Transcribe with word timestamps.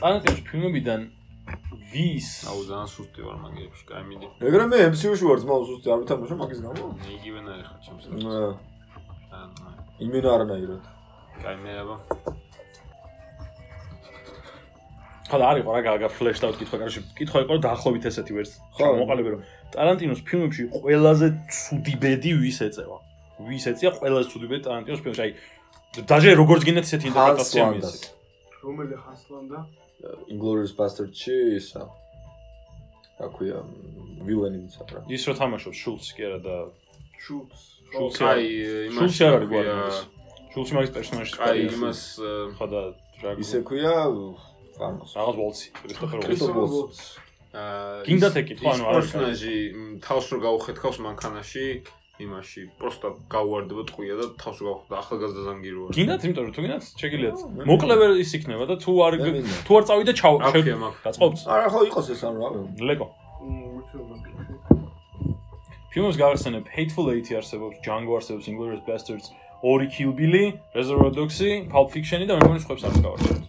ტარანტინოს 0.00 0.40
ფილმებიდან 0.48 1.00
ვის 1.92 2.28
აუ 2.50 2.60
ძალიან 2.68 2.88
სუსტი 2.94 3.20
ვარ 3.26 3.36
მაგებში. 3.44 3.84
კაი 3.90 4.02
მიდი. 4.10 4.26
ეგრე 4.48 4.64
მე 4.70 4.78
MCU-ში 4.92 5.24
ვარ 5.30 5.38
ძმაო 5.42 5.60
ზუსტი 5.68 5.88
არ 5.94 6.00
ვთამაშო 6.02 6.36
მაგის 6.42 6.60
გამო. 6.66 6.82
მე 7.02 7.08
იგივენაირი 7.18 7.64
ხარ 7.68 7.78
ჩემს. 7.86 8.04
აა, 8.26 9.46
იმენა 10.04 10.28
არანაირად. 10.34 10.82
კაი 11.42 11.56
მე 11.62 11.72
აბა. 11.82 11.96
ხა 15.26 15.36
და 15.42 15.44
არის 15.50 15.62
ყო 15.66 15.72
რა 15.74 15.80
გაგა 15.82 16.08
ფლეშ 16.16 16.38
და 16.38 16.46
კითხვა 16.54 16.78
კარში 16.86 17.00
კითხვა 17.18 17.38
იყო 17.44 17.54
დაახლოებით 17.66 18.04
ესეთი 18.10 18.32
ვერც 18.36 18.52
ხო. 18.78 18.86
მოყალიბე 19.02 19.30
რომ 19.34 19.40
ტარანტინოს 19.74 20.20
ფილმებში 20.22 20.62
ყველაზე 20.70 21.26
ცუდი 21.50 21.94
ბედი 22.02 22.30
ვის 22.42 22.58
ეწევა 22.66 22.98
ვის 23.42 23.64
ეწია 23.70 23.90
ყველაზე 23.98 24.26
ცუდი 24.30 24.46
ბედი 24.50 24.62
ტარანტინოს 24.66 25.02
ფილმში 25.02 25.22
აი 25.26 25.30
დაჟე 26.06 26.30
როგორც 26.38 26.62
გინდათ 26.66 26.86
ისეთი 26.86 27.06
ინტერპრეტაცია 27.10 27.62
Hans 27.66 27.74
მის 27.74 27.82
Landas. 27.82 28.15
რომელი 28.66 28.96
ხასლანდა? 29.04 29.58
Inglourious 30.32 30.72
Bastard-ში 30.76 31.36
ისა. 31.56 31.86
რა 33.16 33.28
ქვია, 33.32 33.62
ვილენი 34.26 34.66
ისა 34.68 34.84
რა. 34.92 35.00
ის 35.08 35.22
რო 35.24 35.34
თამაშობს 35.40 35.78
შულცი 35.82 36.10
კი 36.16 36.22
არა 36.28 36.40
და 36.44 36.56
შულც. 37.24 37.52
შულცი 37.94 38.18
კაი 38.20 38.44
არის 38.44 38.90
იმას 38.90 38.98
შულცი 39.00 39.22
არ 39.26 39.34
არის 39.36 39.48
გვარი 39.52 39.70
შულცი 40.52 40.72
მაგის 40.76 40.92
პერსონაჟი 40.96 41.32
კაი 41.36 41.58
იმას 41.76 42.00
აა, 42.20 42.42
ხა 42.58 42.66
და 42.72 42.82
რა 43.22 43.30
ისე 43.40 43.58
ქვია 43.68 43.94
ვანოს. 44.76 45.10
რაღაც 45.16 45.36
ვოლცი 45.40 45.66
ქრისტოფერ 45.80 46.18
ვოლცი 46.76 47.06
აა 47.56 48.04
გინდათ 48.06 48.34
ეკითხვა, 48.42 48.68
ანუ 48.76 48.84
არ 48.84 48.94
არის 48.96 49.12
პერსონაჟი 49.16 49.54
თავს 50.04 50.26
რო 50.32 50.38
გაუხეთქავს 50.44 50.98
მანქანაში 51.06 51.66
იმაში 52.16 52.62
პროსტა 52.80 53.08
გაუვარდება 53.28 53.82
ტყვია 53.90 54.14
და 54.16 54.26
თავს 54.40 54.56
რო 54.62 54.66
გაუხდა 54.66 54.94
ახალგაზრდა 55.02 55.42
ზანგირო 55.46 55.80
არის. 55.84 55.96
გინდათ 55.96 56.20
იმიტომ 56.26 56.44
რომ 56.46 56.52
თუ 56.56 56.60
გინდათ 56.64 56.84
შეგიძლიათ 57.02 57.38
მე 57.56 57.62
მოკლევერ 57.70 58.10
ის 58.24 58.30
იქნება 58.38 58.64
და 58.70 58.74
თუ 58.80 58.92
არ 59.06 59.12
თუ 59.66 59.72
არ 59.76 59.84
წავიდე 59.88 60.12
ჩავ 60.20 60.34
დაწყობთ 61.04 61.38
არა 61.56 61.68
ხო 61.76 61.80
იყოს 61.92 62.06
ეს 62.16 62.20
ანუ 62.24 62.38
რა. 62.40 62.48
ლეკო 62.88 63.06
ფილმს 65.96 66.16
გავახსენებ 66.20 66.64
Hateful 66.76 67.06
Eight 67.08 67.28
არსებობს, 67.32 67.76
Django 67.80 68.12
არსებობს, 68.20 68.44
Inglourious 68.52 68.84
Basterds, 68.84 69.32
ორი 69.64 69.88
Kill 69.88 70.12
Bill, 70.12 70.52
Reservoir 70.76 71.08
Dogs-ი, 71.08 71.72
Pulp 71.72 71.88
Fiction-ი 71.94 72.28
და 72.28 72.36
მე 72.36 72.40
მგონი 72.44 72.60
სხვებს 72.64 72.84
არ 72.84 72.92
გავახსენებ. 73.00 73.42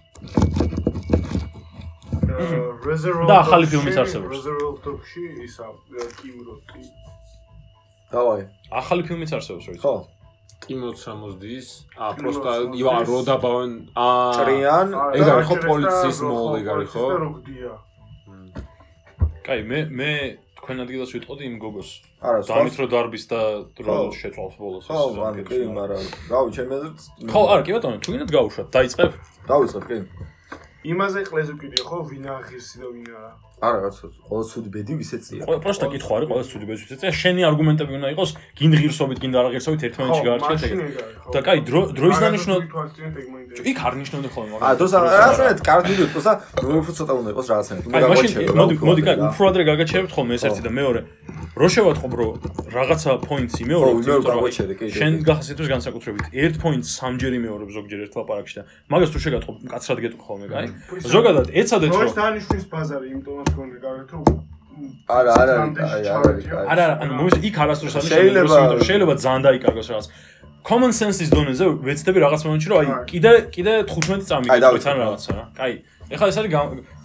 Reservoir 2.87 3.27
და 3.27 3.35
ახალი 3.43 3.65
ფილმიც 3.67 3.99
არსებობს. 3.99 4.31
Reservoir 4.31 4.73
Dogs-ში 4.79 5.23
ისა 5.43 5.67
კიმ 6.23 6.39
დავაი. 8.11 8.43
ახალი 8.71 9.01
ფილმიც 9.07 9.31
არსებობს, 9.37 9.65
რო 9.67 9.73
იცი. 9.77 9.81
ხო. 9.83 9.95
ამოსდის. 11.13 11.67
აა 11.97 12.11
ტიმოც 12.17 12.35
პროსტა 12.37 12.51
ივა 12.81 12.93
რო 13.07 13.19
დაბავენ 13.29 13.71
აა 13.93 14.31
ჭრიან 14.37 14.87
ეგ 15.17 15.27
არის 15.33 15.47
ხო 15.47 15.55
პოლიციის 15.67 16.19
მოვლი 16.27 16.61
არის 16.73 16.89
ხო? 16.97 17.05
კაი, 19.47 19.61
მე 19.63 19.79
მე 19.99 20.11
თქვენ 20.57 20.77
ადგილას 20.83 21.11
ვიტყოდი 21.15 21.43
იმ 21.47 21.55
გოგოს. 21.63 21.89
არა, 22.19 22.39
დამით 22.43 22.75
რო 22.75 22.87
დარბის 22.91 23.25
და 23.31 23.41
რო 23.79 23.97
შეწვალს 24.11 24.55
ბოლოს. 24.59 24.83
ხო, 24.91 24.99
ანუ 25.29 25.43
კი, 25.47 25.59
მაგრამ 25.71 26.03
რავი, 26.27 26.49
ჩემი 26.57 26.73
აზრით 26.75 26.99
ხო, 27.31 27.41
არა, 27.53 27.61
კი 27.63 27.71
ბატონო, 27.77 27.97
თუ 28.03 28.09
გინდათ 28.11 28.31
გავუშვათ, 28.35 28.67
დაიწყებ. 28.75 29.11
დავიწყებ, 29.47 29.83
კი. 29.87 29.97
იმაზე 30.91 31.19
ყლეზე 31.29 31.53
ვკიდე 31.55 31.79
ხო 31.87 31.97
ვინ 32.11 32.25
აღირსი 32.35 32.75
და 32.83 32.87
ვინ 32.91 33.07
არა. 33.15 33.31
არა, 33.57 33.77
რაც 33.89 33.95
ყველა 34.21 34.43
ცუდი 34.53 34.69
ბედი 34.69 34.93
ვისეწია. 35.01 35.41
ყველა 35.49 35.59
პროსტა 35.65 35.85
კითხვა 35.89 36.13
არის, 36.17 36.27
ყველა 36.29 36.43
სტუდიო 36.45 36.67
ბეჭდვის 36.69 36.91
ეწია, 36.93 37.11
შენი 37.17 37.41
არგუმენტები 37.49 37.91
უნდა 37.97 38.07
იყოს, 38.13 38.29
გინ 38.53 38.71
ღირსობით, 38.77 39.17
გინ 39.17 39.31
არ 39.33 39.47
ღირსობით 39.57 39.81
ერთმანეთში 39.87 40.23
გაარჩიეთ 40.27 40.61
ეგ. 40.67 40.73
და 41.33 41.39
კაი, 41.41 41.59
დრო 41.65 41.81
დროის 41.97 42.17
დანიშნულ 42.21 42.61
იქ 43.65 43.77
არ 43.81 43.93
ნიშნავდნენ 43.97 44.31
ხოლმე 44.37 44.53
აა, 44.61 44.73
დროს 44.77 44.91
რაღაცნაირად 44.93 45.59
კარგი 45.65 45.93
ვიყოს 45.97 46.25
და 46.29 46.33
მე 46.69 46.75
უფრო 46.77 46.91
ცოტა 47.01 47.13
უნდა 47.17 47.29
იყოს 47.33 47.47
რაღაცნაირად. 47.49 47.85
უნდა 47.87 47.97
გაგვაჩერო. 47.97 48.53
მოდი 48.61 48.73
მოდი 48.77 49.01
კაი 49.07 49.17
უფრო 49.25 49.43
ადრე 49.49 49.63
გაგაჩერებთ 49.73 50.11
ხოლმე 50.13 50.33
ეს 50.37 50.43
ერთი 50.45 50.61
და 50.61 50.71
მეორე 50.77 51.01
რო 51.57 51.67
შევატყობ 51.73 52.13
რო 52.13 52.27
რაღაცა 52.77 53.11
პოინტს 53.25 53.55
იმეორებ 53.65 53.95
ხო, 53.97 54.01
იმეორებ, 54.05 54.25
გაგვაჩერე, 54.29 54.73
კი, 54.77 54.85
შენ 54.93 55.13
გახსენებს 55.25 55.67
განსაკუთრებით 55.73 56.25
ერთ 56.45 56.55
პოინტს 56.61 56.89
სამჯერ 57.01 57.33
იმეორებ 57.41 57.69
ზოგჯერ 57.73 57.99
ერთ 58.05 58.13
ლაპარაკში 58.21 58.55
და 58.61 58.63
მაგას 58.93 59.09
თუ 59.09 59.19
შეგატყობ 59.25 59.55
კაცრად 59.73 59.99
გეტყვი 60.05 60.23
ხოლმე 60.27 60.47
კაი 60.53 60.67
ზოგადად 61.01 61.47
ეცადეთ 61.57 61.91
როის 61.97 62.13
რომ 62.13 62.17
დანიშნვის 62.21 62.65
ბაზარი 62.69 63.07
იმიტომაც 63.17 63.46
გონი 63.46 63.46
გავეთ 63.55 64.11
რომ 64.13 64.23
არა, 65.09 65.31
არა, 65.41 65.53
აი, 65.57 66.03
არ 66.05 66.25
არის, 66.29 66.45
აი. 66.47 66.65
არა 66.71 66.83
არა 66.85 66.95
ანუ 67.01 67.13
მომის 67.17 67.35
იქ 67.49 67.55
არასდროს 67.63 67.95
არ 67.97 68.03
შეიძლება- 68.13 68.83
შეიძლება 68.87 69.13
ძალიან 69.23 69.41
დაიკარგოს 69.47 69.87
რაღაც 69.91 70.07
common 70.67 70.91
sense-ის 70.99 71.29
დონეზე 71.33 71.65
ვეცდები 71.87 72.19
რაღაც 72.25 72.41
მომენტში 72.45 72.67
რომ 72.71 72.77
აი 72.77 72.87
აი. 72.87 73.05
კიდე 73.11 73.31
კიდე 73.55 73.73
15 73.89 74.21
წამი 74.29 74.45
აი, 74.45 74.59
გეტყვით 74.59 74.65
დავიწყებ. 74.67 74.93
ან 74.93 74.97
რაღაცა 75.01 75.31
რა 75.37 75.43
კაი 75.57 75.73
ეხლა 76.07 76.27
ეს 76.31 76.37
არის 76.39 76.51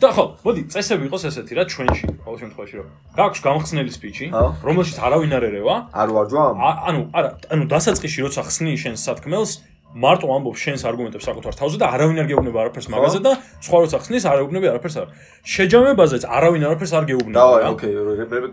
და 0.02 0.08
ხო 0.14 0.24
მოდი 0.44 0.62
წესები 0.72 1.02
იყოს 1.08 1.22
ესეთი 1.30 1.52
რა 1.58 1.64
ჩვენში 1.72 2.06
ყოველ 2.22 2.38
შემთხვევაში 2.42 2.74
რომ 2.78 2.86
გაქვს 3.18 3.40
გამხსნელი 3.46 3.90
სპიჩი 3.98 4.26
რომელშიც 4.68 4.96
არავინ 5.06 5.32
არ 5.38 5.42
ერევა 5.50 5.74
არ 6.02 6.08
ვარჯვამ? 6.14 6.54
ა- 6.68 6.78
ანუ 6.88 7.00
არა 7.16 7.28
ანუ 7.54 7.64
დასაწყისში 7.72 8.20
როცა 8.26 8.40
ხსნი 8.46 8.72
შენ 8.82 8.94
სათქმელს 9.04 9.50
მარტო 9.97 10.27
ამბობ 10.29 10.55
შენს 10.61 10.81
არგუმენტებს 10.89 11.25
საკუთარ 11.25 11.53
თავზე 11.57 11.77
და 11.81 11.87
არავინ 11.95 12.17
არ 12.21 12.27
გეუბნება 12.29 12.57
არაფერს 12.63 12.87
მაგაზე 12.91 13.19
და 13.23 13.31
სხვა 13.65 13.77
როცა 13.81 13.97
ხსნის 14.03 14.23
არ 14.29 14.37
ეუბნები 14.43 14.67
არაფერს 14.71 14.95
არ. 15.01 15.07
შეჯამებაზეც 15.47 16.23
არავინ 16.37 16.61
არაფერს 16.67 16.93
არ 16.97 17.03
გეუბნება. 17.09 17.37
დავაი, 17.39 17.61
რა. 17.63 17.69
ოკეი, 17.73 17.93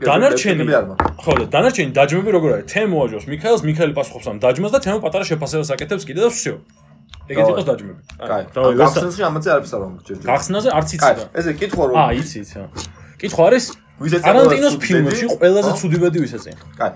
დანარჩენი 0.08 0.62
არ 0.78 0.84
მაქვს. 0.88 1.20
ხო 1.24 1.32
და 1.40 1.44
დანარჩენი 1.54 1.90
დაჯმები 1.98 2.30
როგორ 2.36 2.50
არის? 2.54 2.66
თემო 2.72 2.96
აჯოს 3.04 3.24
მიქაელს, 3.28 3.62
მიქაელი 3.68 3.94
პასუხობს 3.98 4.26
ამ 4.30 4.36
დაჯმას 4.40 4.72
და 4.72 4.78
თემო 4.84 4.98
პატარა 5.04 5.24
შეფასებას 5.30 5.70
აკეთებს 5.74 6.04
კიდე 6.08 6.20
და 6.24 6.30
всё. 6.32 6.54
ეგეთ 7.28 7.44
დავაი. 7.44 7.52
იყოს 7.52 7.64
დაჯმები. 7.68 8.00
კაი. 8.30 8.42
დავაი, 8.54 8.74
ვესა- 8.78 9.00
გახსენში 9.04 9.22
ამაზე 9.28 9.48
არაფერს 9.52 9.72
არ 9.74 9.80
ვამბობ 9.84 10.02
ჯერჯერ. 10.06 10.26
გახსნაზე 10.30 10.68
არც 10.78 10.88
იცი 10.94 11.02
კაი, 11.04 11.14
და. 11.18 11.24
ესე 11.40 11.50
კითხვა 11.60 11.82
რომ 11.88 11.96
აა, 11.98 12.10
იცი, 12.20 12.36
იცი. 12.44 12.56
კითხვა 13.20 13.42
არის 13.48 13.64
ვიზეც 13.99 14.21
ტარანტინოს 14.23 14.73
ცუდი 14.75 14.85
ფილმებში 14.85 15.25
ყველაზე 15.39 15.71
ცუდი 15.79 15.97
ბედი 16.03 16.19
ვის 16.23 16.33
ეწია? 16.39 16.55
კაი. 16.79 16.91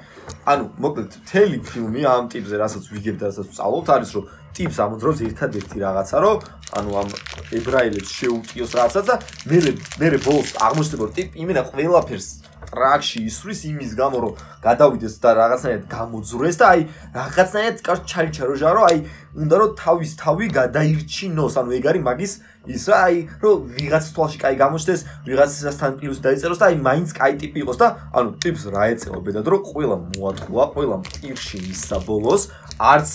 ანუ 0.51 0.63
მოკლედ 0.83 1.11
მთელი 1.23 1.57
ფილმი 1.67 2.01
ამ 2.07 2.25
ტიპზე, 2.31 2.55
რასაც 2.63 2.83
ვიგებ 2.93 3.15
და 3.19 3.25
რასაც 3.31 3.47
ვწავლობთ, 3.51 3.87
არის 3.95 4.11
რომ 4.15 4.23
ტიპს 4.53 4.77
ამოძრავს 4.85 5.19
ერთადერთი 5.27 5.77
რაღაცა, 5.83 6.17
რომ 6.23 6.37
ანუ 6.77 6.91
ამ 7.01 7.09
ებრაელებს 7.57 8.11
შეუტიოს 8.17 8.71
რაღაცა 8.77 9.01
და 9.09 9.15
მე 9.49 9.57
მე 9.99 10.17
ბოლოს 10.25 10.49
აღმოჩნდება 10.67 11.03
რომ 11.03 11.13
ტიპი 11.17 11.35
იმენა 11.43 11.61
ყველაფერს 11.69 12.27
ტრაქში 12.73 13.19
ისვრის 13.29 13.59
იმის 13.69 13.91
გამო 13.99 14.17
რომ 14.23 14.33
გადავიდეს 14.63 15.15
და 15.23 15.29
რაღაცნაირად 15.37 15.83
გამოძრეს 15.93 16.57
და 16.61 16.65
აი 16.73 16.81
რაღაცნაირად 17.17 17.77
კაც 17.87 17.99
ჩაიჩარო 18.11 18.55
ჟარო 18.63 18.81
აი 18.89 18.97
უნდა 19.43 19.55
რომ 19.61 19.75
თავის 19.83 20.11
თავი 20.23 20.47
გადაირჩინოს 20.57 21.53
ანუ 21.61 21.69
ეგ 21.77 21.85
არის 21.91 22.03
მაგის 22.09 22.33
ის 22.63 22.85
აი 22.88 23.16
რომ 23.44 23.63
ვიღაც 23.75 24.06
თვალში 24.16 24.38
კაი 24.40 24.56
გამოჩნდეს 24.63 25.01
ვიღაცასთან 25.28 25.91
პლუს 26.00 26.19
დაიწეროს 26.24 26.59
და 26.62 26.66
აი 26.72 26.78
მაინც 26.79 27.09
კაი 27.12 27.34
ტიპი 27.41 27.59
იყოს 27.63 27.78
და 27.81 27.88
ანუ 28.16 28.29
ტიპს 28.40 28.63
რა 28.72 28.84
ეწევა 28.96 29.19
ბედად 29.19 29.50
რომ 29.51 29.62
ყველა 29.68 29.97
მოატყუა 30.16 30.66
ყველა 30.72 30.97
პირში 31.12 31.57
მისცა 31.68 31.97
ბოლოს 32.07 32.47
არც 32.79 33.12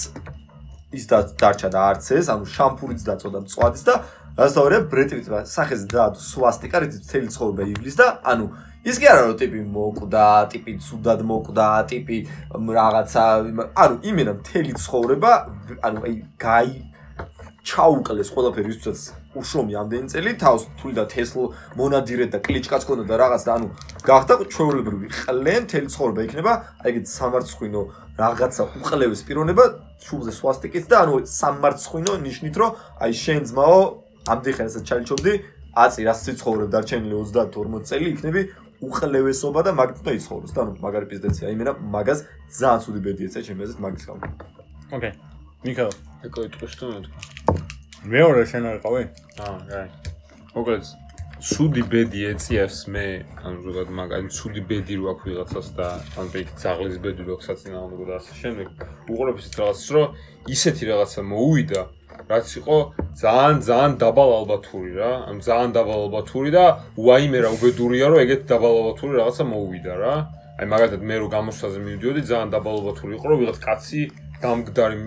ის 0.93 1.05
და 1.09 1.19
დარჩა 1.41 1.69
და 1.73 1.81
არც 1.91 2.05
ეს 2.21 2.29
ანუ 2.29 2.45
შამპურიც 2.45 3.01
დაწოდა 3.09 3.39
მწვადის 3.45 3.85
და 3.89 3.95
რასაორე 4.37 4.77
ბრეტვიტმა 4.93 5.41
სახეს 5.49 5.83
დაადო 5.93 6.21
სვასტიკა 6.29 6.79
რითიც 6.85 7.03
მთელი 7.09 7.29
ცხოვრება 7.33 7.65
ივლის 7.73 7.97
და 7.99 8.07
ანუ 8.33 8.47
ის 8.89 9.01
კი 9.01 9.09
არა 9.11 9.23
რომ 9.27 9.37
ტიპი 9.41 9.61
მოკვდა, 9.75 10.27
ტიპი 10.53 10.73
ცუდად 10.87 11.25
მოკვდა, 11.29 11.69
ტიპი 11.91 12.19
რაღაცა 12.79 13.25
ანუ 13.85 13.97
იმენა 14.13 14.33
მთელი 14.39 14.73
ცხოვრება 14.85 15.33
ანუ 15.89 16.05
აი 16.07 16.15
გაი 16.39 16.71
ჩაუკლეს 17.69 18.31
ყველაფერი 18.33 18.73
ისაც 18.73 19.01
უშრომი 19.37 19.75
ამდენი 19.83 20.09
წელი 20.09 20.33
თავს 20.41 20.63
თული 20.81 20.95
და 20.97 21.05
თესლ 21.13 21.53
მონადირე 21.77 22.27
და 22.33 22.39
კლიჩკაც 22.41 22.83
ქონდა 22.89 23.05
და 23.11 23.17
რაღაც 23.21 23.43
და 23.45 23.53
ანუ 23.59 23.69
გახდა 24.09 24.35
ჩვეულებრივი 24.55 25.09
ყლე 25.21 25.55
მთელი 25.69 25.89
ცხოვრება 25.93 26.21
იქნება 26.29 26.53
აი 26.81 26.89
ეგეთ 26.89 27.07
სამარცხვინო 27.13 27.83
რაღაცა 28.23 28.63
უყლევეს 28.81 29.23
პიროვნება 29.29 29.65
შუბზე 30.07 30.33
სვასტიკით 30.39 30.85
და 30.89 30.97
ანუ 31.05 31.15
სამარცხვინო 31.29 32.13
ნიშნით 32.25 32.57
რომ 32.57 32.71
აი 33.05 33.13
შენ 33.25 33.43
ძმაო 33.53 33.81
ამდენ 34.33 34.55
ხელსაც 34.59 34.83
ჩალიჩობდი 34.89 35.33
აწი 35.85 36.01
რას 36.09 36.21
სიცხოვრებ 36.25 36.69
დარჩენილი 36.73 37.15
30-40 37.21 37.89
წელი 37.89 38.09
იქნები 38.17 38.43
უყლევესობა 38.89 39.61
და 39.67 39.71
მაგით 39.79 40.03
უნდა 40.03 40.13
იცხოვროს 40.19 40.53
და 40.57 40.61
ანუ 40.65 40.73
მაგარი 40.83 41.07
პიზდეცია 41.13 41.55
იმენა 41.55 41.73
მაგას 41.95 42.21
ძალიან 42.59 42.85
ცუდი 42.85 43.01
ბედი 43.07 43.23
ეცა 43.29 43.41
აზრით 43.43 43.81
მაგის 43.85 44.05
გამო. 44.09 44.23
ოკეი. 44.95 45.13
მიქაელ, 45.67 45.95
ეკო 46.27 46.41
იტყვის 46.47 46.75
თუ 46.79 46.85
მე 46.95 47.01
თქვა 47.07 47.68
მეორე 48.07 48.43
შენ 48.47 48.65
არ 48.71 48.79
ყავი? 48.85 49.05
აა 49.43 49.59
რაი 49.75 49.89
მოკლედ 50.55 50.85
ცუდი 51.39 51.83
ბედი 51.91 52.21
ეწიებს 52.31 52.79
მე 52.95 53.05
ანუ 53.47 53.59
ზოგადად 53.67 53.91
მაგ 53.99 54.15
აი 54.19 54.31
ცუდი 54.39 54.63
ბედი 54.71 54.95
რო 54.99 55.07
აქვს 55.13 55.27
ვიღაცას 55.29 55.69
და 55.79 55.89
ანუ 56.19 56.31
ეგ 56.43 56.49
ძაღლის 56.63 56.99
ბედი 57.03 57.27
რო 57.27 57.37
აქვს 57.39 57.47
საწინააღმდეგო 57.51 58.05
და 58.11 58.15
ასე 58.19 58.33
შემდეგ 58.43 58.67
უყურებს 59.11 59.47
რაღაცას 59.59 59.89
რომ 59.95 60.07
ისეთი 60.55 60.85
რაღაცა 60.91 61.21
მოუვიდა 61.31 61.83
რაც 62.29 62.49
იყო 62.61 62.77
ძალიან 63.23 63.57
ძალიან 63.69 63.93
დაბალ 64.03 64.31
ალბათური 64.39 64.91
რა. 64.99 65.13
ანუ 65.31 65.41
ძალიან 65.49 65.71
დაბალ 65.79 65.99
ალბათური 66.07 66.51
და 66.55 66.65
უაიმე 66.99 67.39
რა 67.45 67.51
უბედურია 67.57 68.07
რომ 68.11 68.19
ეგეთ 68.25 68.43
დაბალ 68.53 68.75
ალბათური 68.79 69.13
რაღაცა 69.23 69.45
მოუვიდა 69.53 69.95
რა. 70.03 70.15
აი 70.59 70.67
მაგალითად 70.75 71.03
მე 71.09 71.17
რო 71.23 71.27
გამოსვლაზე 71.35 71.79
მივიდიოდი 71.87 72.23
ძალიან 72.31 72.51
დაბალ 72.51 72.75
ალბათური 72.79 73.13
იყო 73.15 73.27
რომ 73.31 73.39
ვიღაც 73.43 73.59
კაცი 73.63 74.03
გამგდარი 74.43 74.99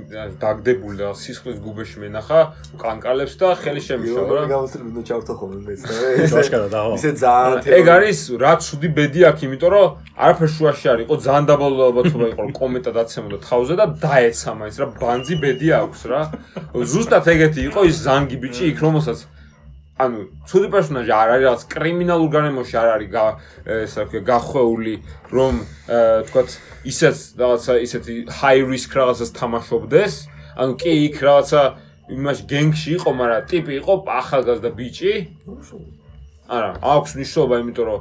დაგდებული 0.41 0.95
და 0.99 1.09
სისხლის 1.15 1.59
გუბეში 1.63 2.01
მენახა 2.03 2.39
კანკალებს 2.81 3.35
და 3.39 3.51
ხელი 3.63 3.81
შემიშალა 3.87 4.27
რა 4.27 4.41
რა 4.43 4.49
გამოსწრებ 4.51 4.87
ნუ 4.91 5.01
ჩავთო 5.07 5.33
ხოლმე 5.39 5.59
მეც 5.71 5.79
ვაშკარა 6.35 6.67
დავა. 6.75 6.93
ისე 6.99 7.11
ძალიან 7.23 7.59
ეგ 7.79 7.85
არის 7.95 8.19
რა 8.43 8.53
ცუდი 8.65 8.89
ბედი 8.97 9.21
აქვს 9.31 9.41
იმიტომ 9.47 9.71
რომ 9.71 9.87
არაფერ 10.19 10.49
შუაში 10.55 10.85
არ 10.91 10.99
იყო 11.07 11.13
ძალიან 11.25 11.45
დაბალ 11.47 11.71
ალბათობა 11.87 12.25
იყო 12.31 12.41
რომ 12.43 12.53
კომენტა 12.59 12.91
დაცემოდა 12.99 13.37
თავზე 13.47 13.73
და 13.79 13.85
დაეცა 14.03 14.49
მაინც 14.59 14.75
რა 14.83 14.87
ბანძი 14.99 15.35
ბედი 15.43 15.67
აქვს 15.79 16.01
რა 16.11 16.21
ზუსტად 16.91 17.25
ეგეთი 17.31 17.61
იყო 17.71 17.81
ის 17.87 17.95
ზანგი 18.03 18.37
ბიჭი 18.43 18.63
იქ 18.71 18.77
რომელსაც 18.83 19.19
ანუ 20.01 20.19
ცუდი 20.49 20.67
პერსონაჟი 20.73 21.11
არ 21.13 21.29
არის 21.35 21.45
რაღაც 21.45 21.63
კრიმინალურ 21.73 22.29
გარემოში 22.35 22.75
არ 22.81 22.89
არის 22.95 23.09
გა 23.15 23.25
ეს 23.85 23.93
რა 23.99 24.05
ქვია 24.09 24.23
გახვეული 24.31 24.95
რომ 25.35 25.53
აა, 25.61 26.17
თქვათ 26.27 26.49
ისეთ 26.91 27.17
რაღაცა 27.41 27.73
ისეთი 27.85 28.13
high 28.41 28.61
risk 28.71 28.89
რაღაცას 28.97 29.31
თამაშობდეს. 29.37 30.13
ანუ 30.57 30.73
კი 30.81 30.91
იქ 31.07 31.15
რაღაცა 31.21 31.61
იმაში 32.17 32.43
გენგში 32.51 32.89
იყო 32.97 33.09
მაგრამ 33.21 33.41
ტიპი 33.51 33.71
იყო 33.81 33.93
ახალგაზრდა 34.21 34.69
ბიჭი. 34.79 35.13
არა 36.51 36.69
აქვს 36.83 37.11
მნიშვნელობა 37.15 37.55
იმიტომ 37.61 37.85
რომ 37.87 37.99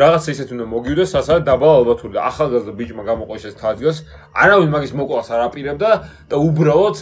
რაღაცა 0.00 0.28
ისეთი 0.34 0.52
უნდა 0.56 0.66
მოგივდეს 0.70 1.10
სადაც 1.12 1.42
დაბალ 1.50 1.72
ალბათური 1.80 2.14
და 2.14 2.20
ახალგაზრდა 2.30 2.72
ბიჭმა 2.78 3.02
გამოყოს 3.10 3.42
ეს 3.50 3.54
თაძიოს 3.60 3.98
არავინ 4.42 4.70
მაგის 4.70 4.92
მოკლას 4.94 5.28
არ 5.34 5.40
აპირებდა 5.50 5.90
და 6.30 6.36
უბრალოდ 6.38 6.96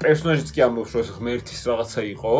პერსონაჟიც 0.00 0.48
კი 0.54 0.60
ამბობს 0.66 0.92
რომ 0.94 1.02
ეს 1.02 1.10
ღმერთის 1.18 1.60
რაღაცა 1.66 2.00
იყო 2.14 2.34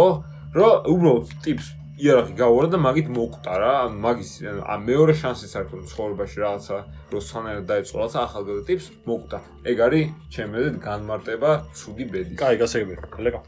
რომ 0.58 0.90
უბრალოდ 0.94 1.38
ტიპს 1.46 1.68
იარაღი 2.02 2.34
გაუარა 2.40 2.70
და 2.74 2.78
მაგით 2.82 3.10
მოკვდა 3.14 3.56
რა 3.62 3.72
ანუ 3.86 3.98
მაგის 4.04 4.32
ა 4.74 4.76
მეორე 4.82 5.14
შანსიც 5.22 5.52
არის 5.60 5.74
რომ 5.76 5.84
ცხოვრებაში 5.92 6.38
რაღაცა 6.44 6.78
რომ 7.14 7.22
სანერად 7.30 7.66
დაიწყო 7.72 8.00
რაღაცა 8.00 8.20
ახალგაზრდა 8.28 8.64
ტიპს 8.70 8.88
მოკვდა 9.10 9.40
ეგ 9.72 9.84
არის 9.86 10.06
ჩემი 10.34 10.56
აზრით 10.62 10.78
განმარტება 10.88 11.52
ცუდი 11.78 12.06
ბედის 12.14 12.38
კაი, 12.42 12.56
გასაგები. 12.62 12.96
ლეკა. 13.26 13.40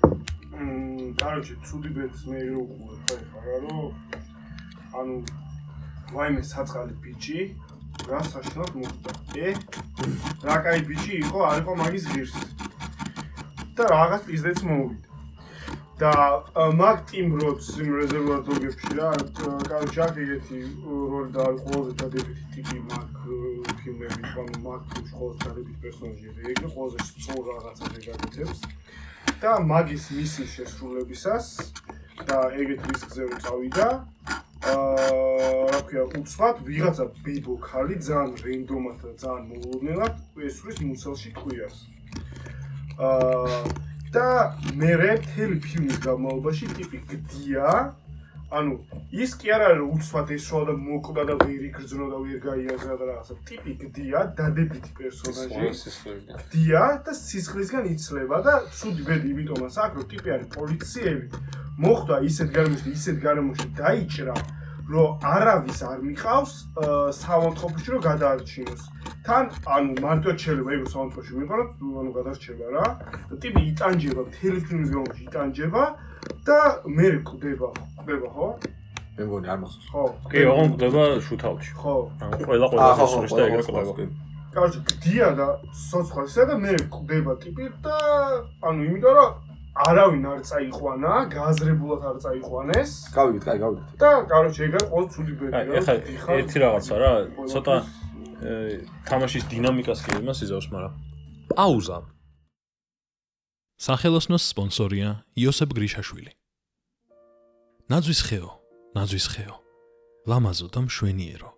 მმ, 0.53 1.17
კაროჩე, 1.17 1.55
ცუდი 1.65 1.89
ბედს 1.97 2.21
მე 2.29 2.39
რო 2.51 2.59
უყურე 2.61 2.97
ხო 3.01 3.17
ხარ 3.31 3.43
რა 3.47 3.57
რომ 3.63 3.85
ანუ 4.99 5.15
ვაიმე 6.13 6.43
საწყალი 6.53 6.93
ბიჭი 7.03 7.39
რა 8.09 8.19
საშინლად 8.29 8.71
მოხდა. 8.81 9.11
ე? 9.45 9.49
რა 10.45 10.55
кай 10.65 10.79
ბიჭი 10.89 11.13
იყო, 11.25 11.39
არ 11.49 11.57
იყო 11.63 11.73
მაგის 11.81 12.05
ღირსი. 12.11 12.45
და 13.77 13.83
რაღაც 13.89 14.21
პიზდეც 14.29 14.59
მოვიდა. 14.69 15.06
და 15.98 16.12
მაგ 16.78 16.98
ტიმ 17.10 17.28
როც 17.42 17.70
იმ 17.82 17.90
რეზერვატორებში 18.00 18.90
რა, 18.98 19.10
კაროჩე 19.68 20.00
აქ 20.06 20.20
ეგეთი 20.24 20.58
როლი 20.86 21.30
და 21.34 21.44
ყველაზე 21.64 21.92
დადებითი 22.02 22.44
ტიპი 22.54 22.78
მაგ 22.90 23.08
ը, 23.26 23.38
ფილმები, 23.82 24.22
ანუ 24.42 24.62
მაგ 24.66 24.80
ფილმში 24.92 25.14
ყველაზე 25.18 25.38
დადებითი 25.46 25.80
პერსონაჟი 25.82 26.28
ეგ 26.54 26.62
ყველაზე 26.74 26.98
სწორ 27.08 27.42
რაღაცას 27.50 27.98
ეგაკეთებს. 28.02 28.60
და 29.42 29.52
მაგის 29.62 30.04
მისის 30.18 30.54
შესრულებისას 30.56 31.46
და 32.26 32.38
ეგეთ 32.58 32.80
რისკზე 32.90 33.26
რომ 33.28 33.42
წავიდა 33.44 33.88
აა 34.70 35.68
რა 35.70 35.80
ქვია 35.86 36.04
უცბად 36.18 36.62
ვიღაცა 36.66 37.04
ბიბო 37.26 37.54
ხალი 37.66 37.98
ძალიან 38.06 38.32
რენდომად 38.46 38.96
და 39.04 39.12
ძალიან 39.22 39.44
მოულოდნელად 39.50 40.42
ესვრის 40.48 40.78
მუცელში 40.88 41.30
კვიას 41.38 41.76
აა 42.98 43.62
და 44.14 44.26
მე 44.80 44.92
მთელი 44.98 45.56
ფილმის 45.64 45.98
განმავლობაში 46.04 46.66
ტიპი 46.76 46.98
გდია. 47.10 47.72
ანუ 48.48 48.74
ის 49.12 49.34
კი 49.36 49.50
არ 49.52 49.62
არის 49.68 49.88
უცბად 49.94 50.30
ესვა 50.32 50.60
და 50.68 50.74
მოკვდა 50.80 51.22
და 51.28 51.34
ვერ 51.44 51.64
იგრძნო 51.68 52.06
და 52.12 52.18
ვერ 52.24 52.38
გაიაზრა 52.48 52.94
და 53.00 53.04
რაღაცა. 53.08 53.34
ტიპი 53.48 53.72
გდია 53.82 54.20
დადებითი 54.38 54.90
პერსონაჟი. 54.98 55.68
სისხლი 55.82 56.14
დია 56.52 56.84
და 57.04 57.12
სისხლისგან 57.12 57.84
იცლება 57.92 58.38
და 58.48 58.54
ცუდი 58.78 59.02
ბედი 59.08 59.28
იმიტომაც 59.36 59.74
აქ 59.84 59.92
რომ 60.00 60.06
ტიპი 60.12 60.28
არის 60.36 60.48
პოლიციელი. 60.56 61.26
მოხდა 61.84 62.14
ისეთ 62.30 62.48
გარემოში 62.56 62.88
ისეთ 62.98 63.16
გარემოში 63.26 63.66
დაიჭრა 63.82 64.36
რომ 64.88 65.08
არავის 65.34 65.80
არ 65.84 65.98
მიყავს 66.08 66.52
საავადმყოფოში 67.20 67.88
რომ 67.92 68.00
გადაარჩინოს. 68.08 68.82
თან 69.26 69.44
ანუ 69.76 69.92
მარტო 70.04 70.30
შეიძლება 70.42 70.70
ეგ 70.76 70.82
საავადმყოფოში 70.92 71.32
მიყაროთ 71.40 71.70
ანუ 72.02 72.10
გადარჩება 72.18 72.66
რა. 72.76 72.86
და 73.28 73.34
ტიპი 73.42 73.60
იტანჯება 73.72 74.22
მთელი 74.28 74.58
ფილმის 74.64 74.88
განმავლობაში 74.92 75.22
იტანჯება 75.28 75.82
და 76.48 76.58
მე 76.96 77.08
კვდება 77.28 77.68
კვდება 78.00 78.28
ხო? 78.32 78.48
მე 79.18 79.22
მგონი 79.28 79.46
არ 79.52 79.58
მახსოვს. 79.62 79.86
ხო. 79.92 80.04
კი, 80.32 80.38
ოღონდ 80.52 80.72
კვდება 80.78 81.02
შუთალში. 81.26 81.70
ხო. 81.82 81.94
ანუ 82.24 82.44
ყველა 82.48 82.66
ყველა 82.72 82.92
ისურს 83.04 83.32
და 83.36 83.42
ეგრე 83.48 83.62
კი. 83.98 84.06
კაროჩე 84.54 84.80
გდია 84.88 85.28
და 85.36 85.46
სოცხალისა 85.76 86.42
და 86.48 86.54
მე 86.64 86.72
კვდება 86.94 87.32
ტიპი 87.44 87.64
და 87.84 87.96
ანუ 88.64 88.80
იმიტომ 88.88 89.14
რომ 89.18 89.47
არავინ 89.86 90.24
არ 90.32 90.40
წაიყვანა, 90.48 91.12
გააზრებულად 91.34 92.02
არ 92.10 92.16
წაიყვანეს 92.24 92.90
გავიგეთ, 93.14 93.42
კაი, 93.46 93.58
გავიგეთ. 93.62 93.86
და 94.02 94.10
კაროჩე 94.30 94.62
ეგ 94.66 94.72
არის 94.78 94.88
ყოველ 94.92 95.06
ცუდი 95.14 95.32
ბედი 95.38 95.52
აი, 95.54 95.66
ეხლა 95.78 96.32
ერთი 96.38 96.58
რაღაცა 96.64 96.94
რა, 97.02 97.12
ცოტა 97.52 97.74
თამაშის 99.08 99.44
დინამიკას 99.52 100.00
კი 100.04 100.10
იმას 100.18 100.38
იზავს, 100.46 100.66
მაგრამ 100.74 100.92
პაუზა. 101.54 101.98
სახელოსნოს 103.78 104.44
სპონსორია 104.50 105.08
იოსებ 105.38 105.70
გრიშაშვილი. 105.78 106.32
ნაძვის 107.90 108.20
ხეო, 108.26 108.50
ნაძვის 108.98 109.26
ხეო. 109.32 109.54
ლამაზო 110.28 110.68
და 110.74 110.80
მშვენიერო. 110.86 111.50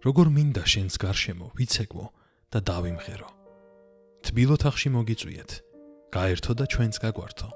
როგორ 0.00 0.26
მინდა 0.36 0.64
შენს 0.64 0.94
გარშემო 0.96 1.46
ვიცეკვო 1.56 2.04
და 2.50 2.58
დავიმღერო. 2.64 3.28
თბილ 4.24 4.48
ოთახში 4.56 4.88
მოგიწვიეთ. 4.96 5.69
გაერთო 6.10 6.52
და 6.58 6.64
ჩვენც 6.66 6.94
გაგვართო. 6.98 7.48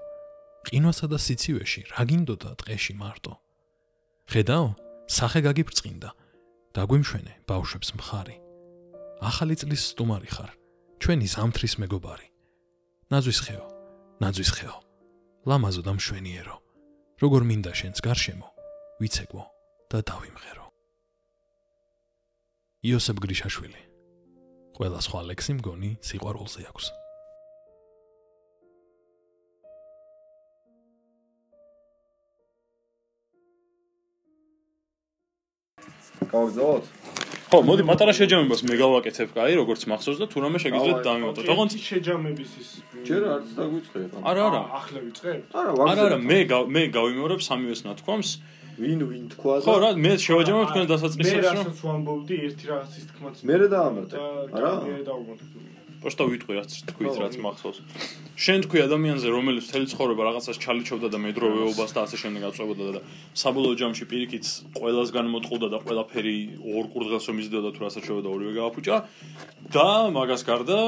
ყინვასა 0.65 1.07
და 1.11 1.19
სიცივეში 1.19 1.83
რა 1.93 2.03
გინდოდა 2.09 2.51
ტყეში 2.63 2.95
მარტო. 2.95 3.35
ხედაო, 4.31 4.69
სახე 5.11 5.41
გაგიბრწყინდა. 5.47 6.11
დაგვიმშვენე 6.75 7.35
ბავშვებს 7.51 7.89
მხარი. 7.99 8.37
ახალი 9.21 9.55
წლის 9.61 9.83
სტუმარი 9.93 10.31
ხარ. 10.31 10.51
ჩვენი 11.03 11.27
ზამთრის 11.35 11.75
მეგობარი. 11.83 12.29
ნაძვის 13.13 13.39
ხეო, 13.45 13.65
ნაძვის 14.23 14.51
ხეო. 14.57 14.77
ლამაზო 15.45 15.83
და 15.85 15.93
მშვენიერო. 15.99 16.57
როგორ 17.23 17.43
მინდა 17.51 17.73
შენს 17.79 17.99
გარშემო, 18.01 18.49
ვიცეკვო 19.01 19.43
და 19.91 19.99
დავიმღერო. 20.09 20.67
იოსებ 22.89 23.17
გრიშაშვილი. 23.21 23.83
ყველა 24.77 25.01
სხვა 25.07 25.21
ლექსი 25.31 25.53
მგონი 25.61 25.91
სიყვარულზე 26.03 26.63
აქვს. 26.71 27.04
გავგზავნოთ? 36.33 36.85
ხო, 37.55 37.59
მოდი 37.63 37.83
პატარა 37.87 38.13
შეჯამებას 38.19 38.61
მე 38.67 38.75
გავაკეთებ, 38.83 39.29
კაი, 39.37 39.53
როგორც 39.63 39.81
მახსოვს 39.87 40.19
და 40.19 40.27
თუ 40.27 40.39
რამე 40.43 40.59
შეგიძლიათ 40.65 41.01
დამივატოთ. 41.07 41.45
ოღონდ 41.55 41.71
შეჯამების 41.79 42.51
ის 42.59 42.71
ჯერ 43.07 43.23
არც 43.35 43.49
დაგვიწყებ. 43.59 44.11
არა, 44.27 44.43
არა. 44.49 44.63
ახლა 44.79 44.99
ვიწყებ 45.07 45.41
არა, 45.55 45.71
არა, 45.87 46.03
არა, 46.09 46.19
მე 46.31 46.39
მე 46.75 46.83
გავიმეორებ 46.99 47.41
სამივეს 47.47 47.81
ნათქვამს. 47.87 48.31
ვინ 48.75 49.01
ვინ 49.07 49.25
თქვა 49.31 49.55
და 49.63 49.67
ხო, 49.71 49.75
რა, 49.85 49.91
მე 50.03 50.13
შევაჯამებ 50.19 50.67
თქვენ 50.71 50.83
მე 50.83 50.91
დასაწყისებს, 50.91 51.47
რომ 51.47 51.63
რასაც 51.63 51.79
ვამბობდი 51.87 52.35
ერთი 52.43 52.65
რაღაცის 52.75 53.05
თქმაც 53.11 53.37
მერე 53.47 53.67
დაამატე. 53.71 54.15
და 54.19 54.25
არა? 54.59 54.73
მე 54.83 54.95
დავუმატებ 55.07 55.51
პოსტა 56.05 56.25
ვიტყვი 56.29 56.55
რაც 56.61 56.71
თქვით 56.93 57.15
რაც 57.25 57.35
მახსოვს. 57.41 57.79
შენ 58.45 58.59
თქვი 58.69 58.79
ადამიანზე 58.85 59.29
რომელიც 59.33 59.65
მთელი 59.73 59.87
ცხოვრება 59.89 60.23
რაღაცას 60.29 60.61
ჩალიჩობდა 60.61 61.09
და 61.09 61.19
მედროვეობას 61.25 61.91
და 61.97 62.01
ასე 62.05 62.17
შემდეგ 62.21 62.43
აწვებოდა 62.51 62.93
და 62.93 63.01
საბოლოო 63.41 63.75
ჯამში 63.81 64.05
პირიქით 64.13 64.45
ყველას 64.77 65.09
განმოტყუდა 65.17 65.69
და 65.73 65.79
ყველაფერი 65.81 66.37
ორ 66.61 66.85
კურდღელს 66.93 67.27
იზრდებოდა 67.45 67.71
თუ 67.73 67.81
რასაც 67.89 68.03
შევა 68.05 68.21
და 68.21 68.31
ორივე 68.37 68.53
გააფუჭა 68.61 68.97
და 69.73 69.89
მაგას 70.13 70.43
გარდა 70.45 70.81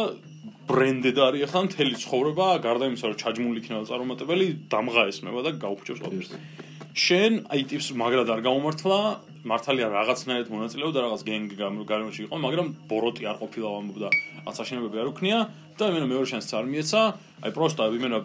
ბრენდედ 0.67 1.19
არის 1.23 1.43
ახლა 1.47 1.61
მთელი 1.67 1.95
ცხოვრება 2.03 2.47
გარდა 2.67 2.85
იმისა 2.91 3.07
რომ 3.07 3.19
ჩაჯმული 3.23 3.59
იქნება 3.63 3.83
წარუმატებელი 3.87 4.47
დამღა 4.73 5.03
ესმება 5.11 5.41
და 5.47 5.51
გაუფუჭებს 5.63 6.01
ყველაფერს. 6.03 6.31
შენ 6.97 7.35
აი 7.53 7.63
ტიპს 7.69 7.93
მაგრად 8.01 8.31
არ 8.33 8.41
გამომართლა 8.41 8.99
მართალია 9.47 9.89
რაღაცნაირად 9.93 10.49
მონაწილეობდა 10.49 11.01
რაღაც 11.05 11.23
გენგ 11.29 11.51
გარემოში 11.61 12.23
იყო 12.25 12.37
მაგრამ 12.41 12.67
ბოროტი 12.89 13.29
არ 13.31 13.37
ყოფილა 13.43 13.69
ამბობდა 13.81 14.09
რაღაც 14.17 14.61
აშენებები 14.65 14.97
არ 15.05 15.11
უქნია 15.13 15.39
და 15.77 15.85
იმენა 15.93 16.07
მეორე 16.09 16.27
შანსს 16.33 16.57
არ 16.57 16.67
მიეცა. 16.73 17.01
აი 17.45 17.51
პროსტა 17.53 17.83
იმენა 18.01 18.19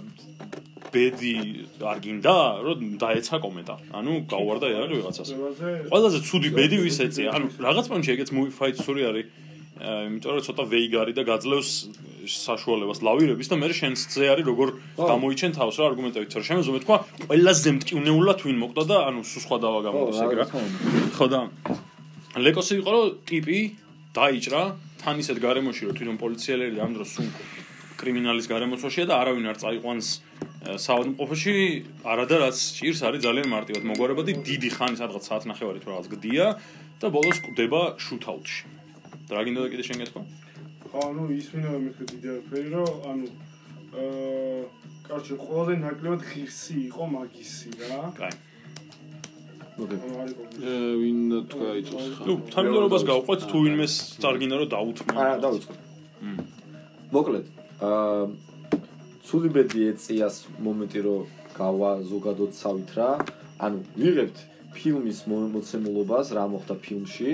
ბედი 0.91 1.35
არ 1.91 1.97
გინდა 2.03 2.35
რომ 2.63 2.79
დაეცა 3.03 3.35
კომენტა. 3.43 3.75
ანუ 3.91 4.11
გაუვარდა 4.31 4.65
იარაღი 4.71 4.95
ვიღაცას. 4.99 5.29
ყველაზე 5.91 6.17
ცუდი 6.27 6.49
ბედი 6.55 6.77
ვის 6.79 6.97
ეწია? 7.05 7.29
ანუ 7.35 7.45
რაღაც 7.59 7.85
პონჩი 7.91 8.09
ეგეც 8.15 8.29
movie 8.31 8.55
fight 8.55 8.75
სური 8.79 9.03
არის. 9.03 9.27
იმიტომ 9.81 10.31
რომ 10.31 10.43
ცოტა 10.47 10.63
ვეიგარი 10.71 11.13
და 11.17 11.23
გაძლევს 11.27 11.71
საშუალებას 12.27 12.99
ლავირების 13.01 13.47
და 13.51 13.55
მე 13.61 13.69
შენს 13.73 13.99
ზე 14.13 14.25
არის 14.33 14.45
როგორ 14.51 14.67
გამოიჩენ 14.99 15.51
თავს 15.57 15.75
რა 15.81 15.85
არგუმენტებით 15.91 16.35
რომ 16.37 16.45
შემეძო 16.49 16.71
მე 16.75 16.81
თქვა 16.85 16.97
ყველაზე 17.25 17.69
მტკივნეულად 17.77 18.39
ვინ 18.45 18.57
მოკვდა 18.61 18.83
და 18.91 18.97
ანუ 19.09 19.19
სულ 19.25 19.41
სხვა 19.45 19.57
დავა 19.65 19.79
გამოდის 19.87 20.19
ეგ 20.25 20.33
რა. 20.37 20.45
ხო 21.17 21.25
და 21.33 21.39
ლეკოსი 22.45 22.73
იყო 22.81 22.91
რომ 22.95 23.05
ტიპი 23.29 23.59
დაიჭრა 24.15 24.61
თან 25.01 25.15
ისეთ 25.23 25.37
გარემოში 25.41 25.81
რომ 25.89 25.93
თვითონ 25.97 26.17
პოლიციელები 26.21 26.77
ამ 26.85 26.91
დროს 26.95 27.09
სულ 27.15 27.27
კრიმინალის 28.01 28.45
გარემოცვაშია 28.49 29.05
და 29.09 29.13
არავინ 29.21 29.45
არ 29.51 29.57
წაიყვანს 29.61 30.07
საავადმყოფოში 30.61 31.55
არადა 32.05 32.35
რაც 32.45 32.57
ჭირს 32.77 33.01
არის 33.01 33.21
ძალიან 33.25 33.47
მარტივად. 33.49 33.81
მოგვარებადი 33.81 34.31
დიდი 34.45 34.69
ხანი 34.77 34.95
სადღაც 35.01 35.23
საათნახევარი 35.25 35.79
თუ 35.81 35.89
რაღაც 35.89 36.07
გდია 36.13 36.45
და 37.01 37.07
ბოლოს 37.09 37.37
კვდება 37.45 37.81
შუთაუთში 37.97 38.61
და 39.25 39.31
რა 39.37 39.41
გინდა 39.47 39.61
და 39.65 39.69
კიდე 39.73 39.83
შენ 39.89 39.97
გეთქვა 40.05 40.21
ხო, 40.91 40.99
ანუ 41.07 41.23
ის 41.39 41.47
მინდა 41.55 41.69
მეთქე 41.85 42.03
დიდი 42.11 42.27
არაფერი, 42.35 42.69
რომ 42.75 42.89
ანუ 43.11 43.27
აა 44.01 44.61
კარჩე 45.07 45.33
ყველაზე 45.43 45.73
ნაკლებად 45.83 46.21
ღირსი 46.29 46.75
იყო 46.87 47.03
მაგისი 47.15 47.69
რა. 47.89 48.01
კაი. 48.19 48.33
ე 49.81 50.73
ვინ 51.01 51.19
თქვა 51.51 51.69
იწოს 51.81 52.05
ხა 52.17 52.23
ნუ 52.27 52.33
თანმიმდევრობას 52.53 53.03
გავყვეთ 53.11 53.41
თუ 53.49 53.57
ვინმეს 53.65 53.93
წარგინდა 54.21 54.55
რომ 54.61 54.69
დაუთმო 54.75 55.13
არა 55.21 55.35
დავიწყო. 55.45 55.73
მოკლედ 57.15 57.45
აა 57.81 58.23
ცუდი 59.27 59.49
ბედი 59.55 59.79
ეწიას 59.91 60.35
მომენტი 60.65 60.99
რომ 61.07 61.21
გავა 61.57 61.91
ზოგადოცავით 62.11 62.89
რა 62.99 63.09
ანუ 63.65 63.77
ვიღებთ 64.01 64.37
ფილმის 64.75 65.19
მო- 65.29 65.49
მოცემულობას 65.55 66.27
რა 66.37 66.43
მოხდა 66.53 66.75
ფილმში 66.85 67.29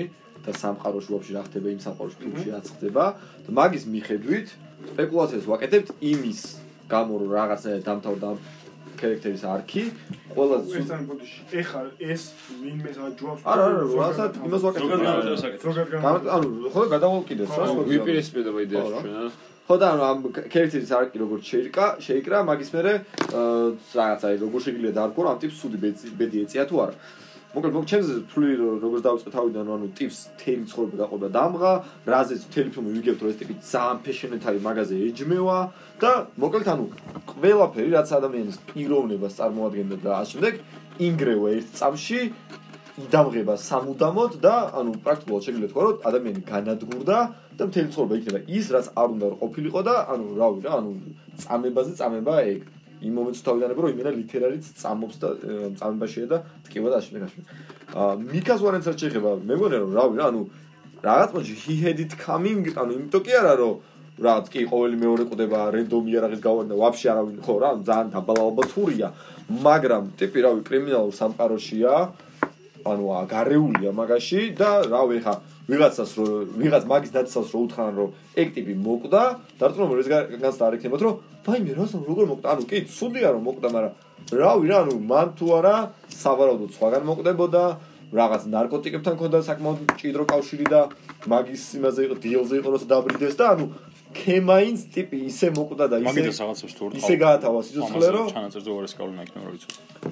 და 0.48 0.52
სამყაროში 0.62 1.10
ვაფშე 1.14 1.32
რა 1.36 1.42
ხდება 1.48 1.68
იმ 1.76 1.80
სამყაროში 1.84 2.16
ფილმში 2.22 2.48
რაც 2.56 2.66
ხდება 2.78 3.04
და 3.44 3.50
მაგის 3.60 3.84
მიხედვით 3.94 4.48
სპეკულაციას 4.92 5.44
ვაკეთებთ 5.52 5.88
იმის 6.12 6.40
გამო 6.88 7.12
რომ 7.20 7.30
რაღაცნაირად 7.36 7.84
დამთავრდა 7.88 8.26
ამ 8.32 8.38
ქარაქტერის 8.98 9.44
არქი 9.46 9.82
ყველა 10.34 10.56
ეს 10.78 10.90
ან 10.94 11.02
ბოდიში. 11.08 11.38
ეხა 11.60 11.80
ეს 12.02 12.22
ვინმე 12.62 12.90
საჯობს. 12.96 13.42
არა 13.52 13.62
არა 13.68 13.78
რაღაცა 13.98 14.24
იმას 14.48 14.62
ვაკეთებთ 14.66 14.96
ანუ 16.36 16.48
ხო 16.74 16.82
გადავალ 16.94 17.22
კიდევ 17.28 17.46
რა 17.58 17.68
ვიპირისპირდება 17.92 18.58
რა. 18.58 19.00
ჩვენ 19.04 19.14
აა 19.22 19.30
ხო 19.68 19.76
და 19.76 19.86
ანუ 19.92 20.02
ამ 20.08 20.18
ქერცის 20.32 20.92
არკი 20.96 21.16
როგორ 21.20 21.38
შეიკრა, 21.44 21.86
შეიკრა, 22.00 22.36
მაგის 22.48 22.70
მერე 22.72 22.92
აა, 23.36 23.66
რაღაც 24.00 24.20
აი 24.24 24.36
როგორ 24.40 24.60
შეიძლება 24.64 24.92
დაარქვა 24.96 25.28
ამ 25.28 25.38
ტიპს 25.44 25.56
სუდი 25.60 25.78
ბედი 26.16 26.36
ეწია 26.48 26.64
თუ 26.64 26.76
არა. 26.88 26.94
მოკლედ 27.48 27.72
მოკლედ 27.72 27.88
ჩემზე 27.88 28.14
თვლი 28.28 28.50
რომ 28.60 28.74
როგორ 28.84 29.00
დავიწყე 29.08 29.30
თავიდან 29.32 29.68
ანუ 29.72 29.86
ტიპს 29.96 30.18
თელი 30.36 30.64
ცხოვრება 30.68 30.96
გაყვება 31.00 31.28
დამღა, 31.32 31.72
რაზეც 32.12 32.42
მთელი 32.44 32.68
ფილმი 32.74 32.90
ვიგებთ 32.96 33.20
რომ 33.24 33.30
ეს 33.32 33.38
ტიპი 33.40 33.54
ძალიან 33.72 33.98
ფეშენეთ 34.04 34.42
არის 34.48 34.62
მაგაზე 34.68 34.94
ეჯმევა 35.08 35.58
და 36.02 36.10
მოკლედ 36.44 36.68
ანუ 36.74 36.84
ყველაფერი 37.32 37.90
რაც 37.96 38.08
ადამიანის 38.20 38.58
პიროვნებას 38.68 39.36
წარმოადგენდა 39.40 39.96
და 40.04 40.10
ამ 40.20 40.26
შემდეგ 40.28 40.54
ინგრევა 41.08 41.48
ერთ 41.56 41.68
წამში 41.80 42.20
იდამღება 42.98 43.54
სამუდამოდ 43.64 44.32
და 44.44 44.54
ანუ 44.78 44.92
პრაქტიკულად 45.06 45.42
შეიძლება 45.46 45.68
თქვა 45.72 45.82
რომ 45.88 45.96
ადამიანი 46.10 46.40
განადგურდა 46.52 47.18
და 47.58 47.62
მთელი 47.68 47.88
ცხოვრება 47.94 48.14
იქნება 48.18 48.40
ის 48.58 48.66
რაც 48.74 48.86
არ 49.00 49.08
უნდა 49.14 49.26
ყოფილიყო 49.42 49.80
და 49.88 49.94
ანუ 50.12 50.26
რავი 50.40 50.60
რა 50.66 50.72
ანუ 50.78 50.90
წამებაზე 51.42 51.92
წამება 52.00 52.34
ეგ 52.52 52.60
იმ 52.98 53.12
მომენტში 53.18 53.42
თავიდანებ 53.46 53.78
რომ 53.82 53.92
იმენა 53.94 54.12
ლიტერალიც 54.18 54.64
წამობს 54.80 55.16
და 55.22 55.28
წამებაშია 55.78 56.26
და 56.32 56.38
ტკივა 56.66 56.88
და 56.92 56.96
აშენე 56.98 57.20
გაშენე 57.24 57.44
აა 57.94 58.12
მიკას 58.32 58.60
ვარენცად 58.66 58.96
შეიძლება 59.02 59.30
მე 59.48 59.54
მგონია 59.58 59.78
რომ 59.84 59.92
რავი 59.98 60.18
რა 60.18 60.26
ანუ 60.32 60.42
რაღაც 61.06 61.30
მომენტში 61.34 61.56
he 61.62 61.74
had 61.84 62.02
it 62.04 62.12
coming 62.18 62.60
ანუ 62.74 62.90
იმიტომ 62.98 63.22
კი 63.28 63.32
არა 63.38 63.54
რომ 63.62 63.74
რაც 64.18 64.46
კი 64.50 64.60
ყოველი 64.66 64.96
მეორე 64.98 65.24
კვდება 65.30 65.60
რენდომი 65.78 66.16
არაღის 66.18 66.40
გავარდა 66.42 66.74
ვაფშე 66.82 67.06
არავინ 67.12 67.36
ხო 67.46 67.54
რა 67.62 67.70
ძალიან 67.86 68.08
დაბალა 68.14 68.42
ალბათურია 68.48 69.08
მაგრამ 69.66 70.04
ტიპი 70.18 70.38
რავი 70.46 70.60
კრიმინალურ 70.68 71.14
სამყაროშია 71.20 71.92
ანუ 72.84 73.04
გარეულია 73.32 73.90
მაგაში 73.94 74.40
და 74.58 74.70
რავი 74.86 75.18
ხა 75.24 75.34
ვიღაცას 75.68 76.10
რო 76.18 76.26
ვიღაც 76.60 76.84
მაგის 76.88 77.12
დაცავს 77.16 77.50
რო 77.52 77.58
უთხრან 77.66 77.90
რომ 77.98 78.10
ეგ 78.40 78.48
ტიპი 78.56 78.74
მოკვდა 78.86 79.22
დარწმუნებული 79.60 80.00
რომ 80.00 80.04
ეს 80.04 80.40
განსა 80.42 80.62
არ 80.68 80.74
ექნებათ 80.78 81.02
რომ 81.04 81.14
ვაიმე 81.48 81.72
რას 81.76 81.92
როგორ 82.08 82.24
მოკვდა? 82.32 82.46
ანუ 82.52 82.62
კი 82.70 82.78
ცუდია 82.88 83.28
რომ 83.36 83.42
მოკვდა 83.48 83.68
მაგრამ 83.74 83.92
რავი 84.38 84.66
რა 84.68 84.76
ანუ 84.84 84.94
მან 85.10 85.28
თუ 85.36 85.46
არა 85.58 85.74
სავარაუდოდ 86.22 86.70
სხვაგან 86.76 87.02
მოკვდებოდა 87.08 87.62
რაღაც 88.08 88.42
ნარკოტიკებთან 88.48 89.14
ქონდა 89.20 89.38
საკმაოდ 89.44 89.92
ჭიდრო 90.00 90.24
კავშირი 90.32 90.66
და 90.72 90.80
მაგის 91.28 91.64
იმაზე 91.76 92.00
იყო 92.08 92.16
დილზე 92.24 92.54
იყო 92.60 92.68
როცა 92.72 92.86
დაბრიდეს 92.88 93.36
და 93.36 93.44
ანუ 93.52 93.66
ქემაინს 94.14 94.82
ტიპი 94.94 95.18
ისე 95.28 95.50
მოკვდა 95.56 95.86
და 95.92 95.98
ისე 96.02 96.22
რაღაცებს 96.28 96.74
თუ 96.78 96.88
ისე 97.00 97.14
გაათავა 97.22 97.60
სიცოცხლე 97.68 98.08
რომ 98.16 98.28
ჩანაწერზე 98.32 98.70
უარეს 98.72 98.94
კავლენა 98.98 99.26
იქნება 99.28 99.44
რომ 99.44 99.54
ვიცი 99.56 99.68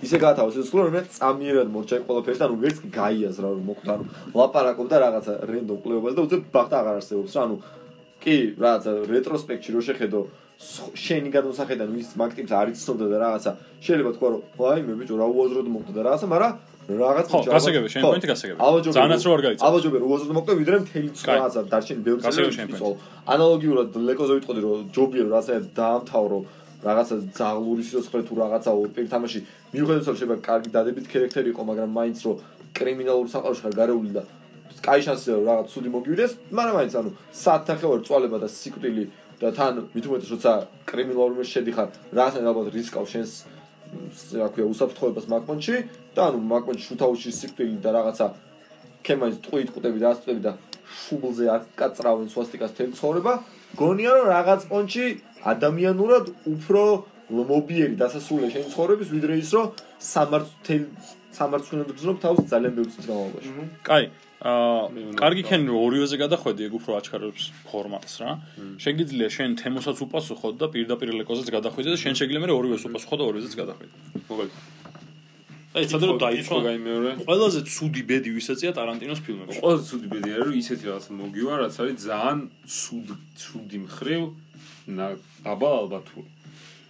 ისე 0.07 0.17
გაათავა 0.25 0.49
სიცოცხლე 0.57 0.81
რომ 0.87 0.93
მე 0.97 1.03
წამიერად 1.17 1.69
მორჩა 1.77 2.01
ყველაფერს 2.09 2.41
და 2.41 2.47
ანუ 2.47 2.57
ვერც 2.65 2.79
კი 2.85 2.89
გაიაზ 2.97 3.37
რა 3.43 3.49
რომ 3.57 3.65
მოკვდა 3.71 3.93
ანუ 3.97 4.05
ლაპარაკობდა 4.37 4.97
რაღაცა 5.07 5.33
რენდომ 5.51 5.79
კვლევაზე 5.87 6.17
და 6.17 6.23
უცებ 6.27 6.43
ბახტა 6.57 6.77
აღარ 6.81 6.97
არსებობს 7.01 7.37
რა 7.37 7.43
ანუ 7.47 7.57
კი 8.27 8.37
რაღაცა 8.61 8.91
რეტროსპექტში 9.17 9.71
რო 9.77 9.81
შეხედო 9.89 10.21
შენი 10.97 11.31
გადმოსახედან 11.37 11.89
ვის 11.97 12.09
მაგტიპს 12.17 12.53
არ 12.57 12.73
იცნობდა 12.73 13.07
და 13.13 13.17
რაღაცა 13.25 13.51
შეიძლება 13.87 14.11
თქვა 14.17 14.29
რომ 14.33 14.43
ვაი 14.57 14.81
მე 14.89 14.95
ბიჭო 15.01 15.17
რა 15.21 15.27
უაზროდ 15.37 15.69
მოკვდა 15.69 15.93
და 16.01 16.07
რაღაცა 16.09 16.27
მაგრამ 16.33 16.53
რაღაც 16.87 17.27
ხო, 17.27 17.39
გასაგებია, 17.51 17.91
შენი 17.91 18.03
ხო, 18.03 18.11
პოინტი 18.15 18.29
გასაგებია. 18.31 18.59
ჯობია, 18.63 18.93
ძალიანაც 18.95 19.23
რო 19.27 19.33
არ 19.37 19.43
გაიცნო. 19.47 19.63
ალბათ 19.67 19.83
ჯობია 19.87 20.01
რომ 20.03 20.11
უაზროდ 20.13 20.33
მოკვდა 20.37 20.55
ვიდრე 20.61 20.77
მთელი 20.87 21.09
კაი. 21.11 21.37
რაღაცა 21.37 21.61
დარჩენი 21.73 22.01
ბევრი 22.07 22.21
გასაგებია 22.23 22.47
წელი 22.47 22.57
შენი 22.57 22.71
ვიცოლ 22.77 22.95
ანალოგიურად 23.35 23.89
ლეკოზე 24.07 24.33
ვიტყოდი 24.39 24.61
რომ 24.67 24.79
ჯობია 24.95 25.23
რომ 25.27 25.31
რაღაცა 25.35 25.55
დაამთავრო 25.81 26.39
რაღაცა 26.87 27.17
ზაღლური 27.35 27.83
სიცოცხლე 27.87 28.21
თუ 28.29 28.35
რაღაცა 28.43 28.71
ორპერი 28.83 29.09
თამაში 29.11 29.39
მიუხედავად 29.75 30.07
რომ 30.07 30.17
შეიძლება 30.17 30.37
კარგი 30.47 30.71
დადებით 30.77 31.07
ქერექტერი 31.11 31.49
იყო 31.51 31.63
მაგრამ 31.71 31.91
მაინც 31.99 32.19
რომ 32.27 32.37
კრიმინალურ 32.79 33.27
საყაროში 33.35 33.63
ხარ 33.67 33.75
გარეული 33.81 34.11
და 34.17 34.23
კაი 34.87 35.01
შანსია 35.07 35.33
რომ 35.37 35.45
რაღაც 35.51 35.67
ცუდი 35.73 35.89
მოგივიდეს 35.97 36.33
მაგრამ 36.55 36.75
მაინც 36.79 36.93
ანუ 37.01 37.11
საათნახევარი 37.43 38.03
წვალება 38.07 38.39
და 38.45 38.49
სიკვდილი 38.61 39.05
და 39.41 39.49
თან 39.57 39.75
მით 39.95 40.05
უმეტეს 40.07 40.31
როცა 40.37 40.53
კრიმინალურ 40.87 41.45
შედიხარ 41.53 41.89
რაღაცა 42.19 42.47
ალბათ 42.47 42.67
რისკავ 42.77 43.05
შენს 43.13 43.33
რა 44.37 44.49
ქვია 44.53 44.67
უსაფრთხოებას 44.73 45.27
მაგპონჩი 45.33 45.75
და 46.17 46.29
ანუ 46.29 46.39
მაგპონჩი 46.53 46.85
შუთაუში 46.89 47.31
სიკვდილი 47.39 47.79
და 47.85 47.91
რაღაცა 47.97 48.27
ქემაის 49.07 49.37
ტყუით 49.45 49.69
ყუტები 49.75 50.03
და 50.03 50.09
ასწები 50.13 50.43
და 50.47 50.53
შუბლზე 51.03 51.45
არ 51.55 51.63
კაწრავენ 51.81 52.29
სვასტიკას 52.33 52.73
თელი 52.79 52.97
ცხოვრება 52.99 53.33
გონია 53.81 54.11
რომ 54.17 54.27
რაღაც 54.33 54.67
პონჩი 54.71 55.07
ადამიანურად 55.53 56.33
უფრო 56.55 56.83
მობიერი 57.27 57.97
დასასრულია 58.01 58.51
შენი 58.55 58.73
ცხოვრების 58.75 59.09
ვიდრე 59.15 59.39
ის 59.43 59.51
რომ 59.57 59.67
სამართლ 59.99 60.79
სამართლიანად 61.37 61.91
გზნობ 61.99 62.21
თავს 62.23 62.39
ძალიან 62.53 62.73
ბევრი 62.77 62.91
წლის 62.95 63.07
განმავლობაში. 63.11 63.51
კაი 63.85 64.07
აა 64.47 65.19
კარგი 65.21 65.43
ქენი 65.49 65.69
რომ 65.69 65.79
ორივეზე 65.87 66.17
გადახვედი 66.23 66.63
ეგ 66.69 66.73
უფრო 66.79 66.93
აჩქარებს 67.01 67.45
ფორმატს 67.69 68.15
რა. 68.23 68.31
შეგიძლია 68.85 69.29
შენ 69.37 69.51
თემოსაც 69.61 69.97
უპასუხოდ 70.07 70.55
და 70.61 70.67
პირდაპირ 70.73 71.13
ლეკოზეც 71.21 71.49
გადახვიდე 71.57 71.89
და 71.93 71.99
შენ 72.05 72.15
შეგიძლია 72.21 72.47
მე 72.47 72.57
ორივეს 72.61 72.89
უპასუხო 72.89 73.17
და 73.21 73.25
ორივეზეც 73.31 73.55
გადახვიდე 73.61 73.95
მოკლედ 74.29 74.51
აი 75.77 75.85
სადაც 75.93 76.09
რომ 76.09 76.19
დაიწყო. 76.25 76.57
გაი 76.65 76.79
მეორე. 76.89 77.11
ყველაზე 77.29 77.61
ცუდი 77.69 78.03
ბედი 78.09 78.31
ვისეწია 78.33 78.71
ტარანტინოს 78.79 79.21
ფილმებში. 79.27 79.61
ყველაზე 79.61 79.83
ცუდი 79.91 80.07
ბედი 80.13 80.29
არის 80.33 80.47
რომ 80.49 80.57
ისეთი 80.65 80.85
რაღაც 80.89 81.07
მოგივა 81.21 81.55
რაც 81.61 81.75
არის 81.85 81.97
ძალიან 82.09 82.39
ცუდ 82.65 83.09
ცუდი 83.43 83.79
მხრივ 83.85 84.23
აბა 85.53 85.71
ალბათური 85.81 86.29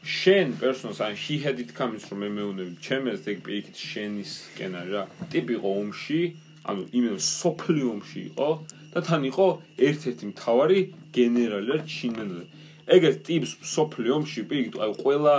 შენ 0.06 0.54
პერსონას 0.62 1.00
ან 1.02 1.14
he 1.18 1.42
had 1.42 1.58
it 1.58 1.74
comes 1.74 2.06
რომ 2.06 2.18
მე 2.22 2.28
მეუნები 2.38 2.74
ჩემს 2.86 3.26
ეგ 3.26 3.38
პირიქით 3.42 3.76
შენისკენ 3.90 4.72
არის 4.78 4.92
რა. 4.94 5.02
ტიპი 5.34 5.52
იყო 5.58 5.68
ომში 5.82 6.20
ანუ 6.70 6.82
იმენ 6.98 7.16
სოფლი 7.18 7.82
ომში 7.90 8.20
იყო 8.30 8.50
და 8.94 9.00
თან 9.02 9.22
იყო 9.30 9.46
ერთ-ერთი 9.88 10.24
მთავარი 10.30 10.78
გენერალი 11.16 11.68
რა 11.74 11.78
ჩინელი 11.90 12.44
ეგეთ 12.94 13.16
ტიპს 13.26 13.50
სოფლი 13.66 14.08
ომში 14.14 14.40
პირიქით 14.46 14.78
აი 14.78 14.92
ყველა 15.02 15.34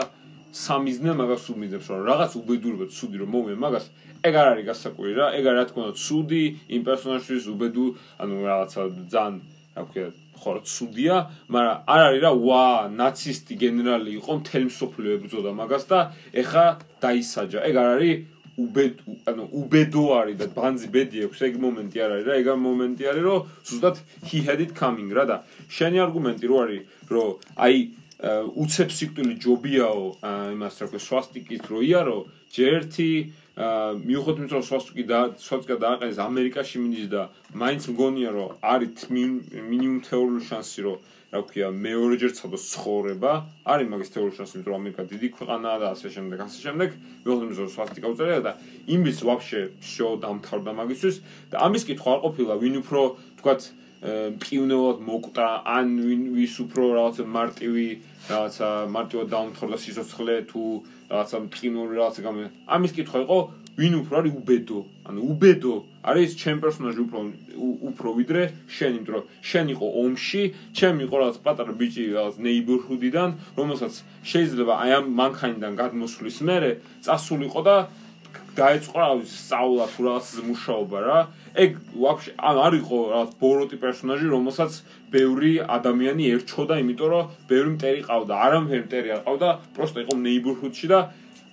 სამიზნე 0.57 1.11
მაგას 1.21 1.45
უმიძებს 1.53 1.87
რომ 1.93 2.05
რაღაც 2.11 2.31
უბედურება 2.41 2.85
ცუდი 2.97 3.17
რომ 3.21 3.29
მომე 3.35 3.55
მაგას 3.63 3.85
ეგ 4.27 4.33
არ 4.41 4.47
არის 4.51 4.65
გასაკვირი 4.69 5.13
რა 5.17 5.27
ეგ 5.37 5.45
არის 5.49 5.57
რა 5.57 5.65
თქმა 5.69 5.81
უნდა 5.87 5.95
ცუდი 6.05 6.43
იმ 6.75 6.81
პერსონაჟის 6.87 7.45
უბედუ 7.53 7.85
ანუ 8.23 8.35
რაღაცა 8.49 8.81
ძალიან 9.13 9.35
რა 9.77 9.83
ქვია 9.91 10.07
ხო 10.37 10.49
რა 10.57 10.61
ცუდია 10.71 11.15
მაგრამ 11.53 11.77
არ 11.93 12.01
არის 12.07 12.21
რა 12.25 12.31
ვა 12.47 12.65
ნაცისტი 13.01 13.53
გენერალი 13.63 14.11
იყო 14.19 14.31
მთელი 14.41 14.65
მსოფლიო 14.71 15.11
ებრძოდა 15.17 15.51
მაგას 15.61 15.83
და 15.91 15.99
ეხა 16.41 16.65
დაისაჯა. 17.03 17.59
ეგ 17.69 17.75
არ 17.81 17.89
არის 17.97 18.15
უბედ 18.57 18.93
ანუ 19.29 19.43
უბედო 19.61 20.03
არის 20.17 20.37
და 20.41 20.45
ბანძი 20.57 20.87
ბედი 20.93 21.17
აქვს 21.29 21.39
ეგ 21.47 21.53
მომენტი 21.61 21.97
არ 22.05 22.11
არის 22.17 22.25
რა 22.29 22.33
ეგ 22.41 22.47
მომენტი 22.65 23.03
არის 23.11 23.23
რომ 23.29 23.39
ზუსტად 23.69 23.95
he 24.29 24.37
had 24.47 24.59
it 24.65 24.71
coming 24.81 25.09
რა 25.13 25.23
და 25.29 25.37
შენი 25.77 25.97
არგუმენტი 26.05 26.45
რო 26.49 26.57
არის 26.65 26.81
რომ 27.13 27.29
აი 27.65 27.77
უცებ 28.17 28.89
სიკვდილი 28.97 29.35
ჯობიაო 29.37 30.05
იმას 30.57 30.81
რა 30.81 30.87
ქვია 30.89 31.03
სვასტიკის 31.05 31.61
რო 31.69 31.79
იარო 31.85 32.17
ჯერთი 32.49 33.11
აა, 33.57 33.93
მიუხედავად 34.05 34.41
იმისა 34.41 34.57
რომ 34.57 34.65
სვასტიკი 34.69 35.03
და 35.09 35.19
სვასტიკა 35.41 35.75
დააყენეს 35.81 36.17
ამერიკაში 36.21 36.77
მიდის 36.81 37.07
და 37.13 37.21
მაინც 37.57 37.83
მგონია 37.93 38.29
რომ 38.33 38.49
არის 38.61 39.05
მინ- 39.13 39.41
მინიმუმ 39.69 40.01
თეორიული 40.05 40.41
შანსი 40.49 40.81
რომ 40.85 40.97
რა 41.33 41.41
ქვია 41.43 41.69
მეორეჯერ 41.75 42.31
ცადოს 42.37 42.63
ცხოვრება 42.73 43.31
არის 43.67 43.87
მაგის 43.93 44.11
თეორიული 44.13 44.37
შანსი 44.37 44.53
იმიტომ 44.57 44.71
რომ 44.71 44.79
ამერიკა 44.81 45.03
დიდი 45.13 45.27
ქვეყანაა 45.37 45.77
და 45.81 45.87
ასე 45.93 46.07
შემდეგ 46.15 46.37
ასე 46.47 46.59
შემდეგ. 46.65 46.89
მიუხედავად 47.25 47.47
იმისა 47.49 47.61
რომ 47.65 47.73
სვასტიკა 47.77 48.07
უწერია 48.13 48.41
და 48.47 48.51
იმის 48.95 49.17
ვაფშე 49.27 49.61
შოუ 49.93 50.13
დამთავრდა 50.23 50.71
მაგისთვის. 50.77 51.15
და 51.51 51.55
ამის 51.65 51.83
კითხვა 51.89 52.09
არ 52.13 52.19
ყოფილა 52.25 52.53
ვინ 52.61 52.75
უფრო 52.81 53.01
თქვათ 53.41 53.61
მყივნეულად 54.05 54.97
მოკვდა 55.09 55.47
ან 55.77 55.87
ვის 56.37 56.55
უფრო 56.63 56.83
რაღაცა 56.97 57.23
მარტივი 57.37 57.87
რაღაცა 58.29 58.67
მარტივად 58.93 59.27
დაუმთავრდა 59.33 59.77
სიცოცხლე 59.83 60.35
თუ 60.51 60.61
რაღაცა 61.09 61.37
მყინვარი 61.47 61.95
რაღაცა 61.97 62.21
გამო. 62.27 62.37
ამის 62.77 62.91
კითხვა 62.93 63.19
იყო 63.25 63.37
ვინ 63.77 63.93
უფრო 64.01 64.13
არის 64.21 64.33
უბედო? 64.41 64.79
ანუ 65.07 65.19
უბედო? 65.31 65.73
არის 66.07 66.29
ჩემ 66.41 66.59
პერსონაჟი 66.63 67.01
უფრო 67.05 67.19
უფრო 67.89 68.09
ვიდრე 68.19 68.41
შენ 68.75 68.91
იმიტომ 68.97 69.13
რომ 69.17 69.25
შენ 69.49 69.65
იყო 69.75 69.87
ომში 70.01 70.43
ჩემი 70.77 71.01
იყო 71.07 71.15
რაღაც 71.21 71.37
პატარა 71.45 71.73
ბიჭი 71.79 72.03
რაღაც 72.17 72.35
ნეიბორჰუდიდან 72.45 73.29
რომელსაც 73.59 73.93
შეიძლება 74.31 74.73
აი 74.83 74.91
ამ 74.97 75.05
მანქანიდან 75.21 75.73
გადმოსვლის 75.81 76.37
მერე 76.47 76.71
წასულიყო 77.05 77.61
და 77.67 77.77
დაეწყო 78.57 78.95
რა 78.97 79.09
სწავლა 79.35 79.85
თუ 79.93 79.99
რაღაც 80.07 80.27
მუშაობა 80.49 80.97
რა 81.07 81.19
ეგ 81.57 81.77
ვაფშე 81.97 82.31
ან 82.49 82.57
არისო 82.67 82.97
რაღაც 83.11 83.31
ბოროტი 83.41 83.77
პერსონაჟი 83.81 84.27
რომელსაც 84.33 84.81
ბევრი 85.13 85.53
ადამიანი 85.77 86.23
ერჩოდა 86.37 86.75
იმიტომ 86.83 87.09
რომ 87.13 87.31
ბევრი 87.49 87.69
მტერი 87.75 88.01
ყავდა 88.09 88.41
არამფერი 88.47 88.83
მტერი 88.87 89.13
არ 89.15 89.21
ყავდა 89.27 89.49
პროსტო 89.77 90.03
იყო 90.05 90.17
ნეიბორჰუდში 90.27 90.87
და 90.93 90.99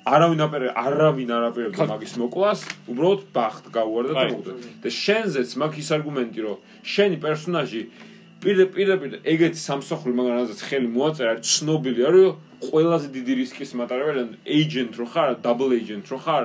არავინ 0.04 0.40
აპერე 0.44 0.72
არავინ 0.76 1.30
არაპირებდა 1.32 1.84
მაგის 1.88 2.14
მოკლას 2.20 2.64
უბრალოდ 2.92 3.20
ბახტ 3.32 3.70
გაუვარდა 3.72 4.12
და 4.12 4.24
მოკვდა. 4.32 4.52
და 4.84 4.88
შენზეც 4.92 5.50
მაგ 5.64 5.72
ის 5.80 5.88
არგუმენტი 5.96 6.40
რომ 6.44 6.58
შენი 6.84 7.16
პერსონაჟი 7.24 7.80
პირდე 8.44 8.64
პირდე 8.76 9.20
ეგეთი 9.32 9.60
სამსახური 9.64 10.12
მაგრამ 10.18 10.36
რაზეც 10.44 10.60
ხელი 10.68 10.88
მოაწერა 10.92 11.34
ცნობილი 11.40 12.00
არის 12.08 12.28
ყველაზე 12.68 13.08
დიდი 13.16 13.32
რისკის 13.40 13.70
მატარებელი 13.80 14.36
ეიჯენტ 14.44 14.92
რო 15.00 15.06
ხარ 15.12 15.30
დაბლ 15.40 15.70
ეიჯენტ 15.78 16.06
რო 16.12 16.18
ხარ 16.24 16.44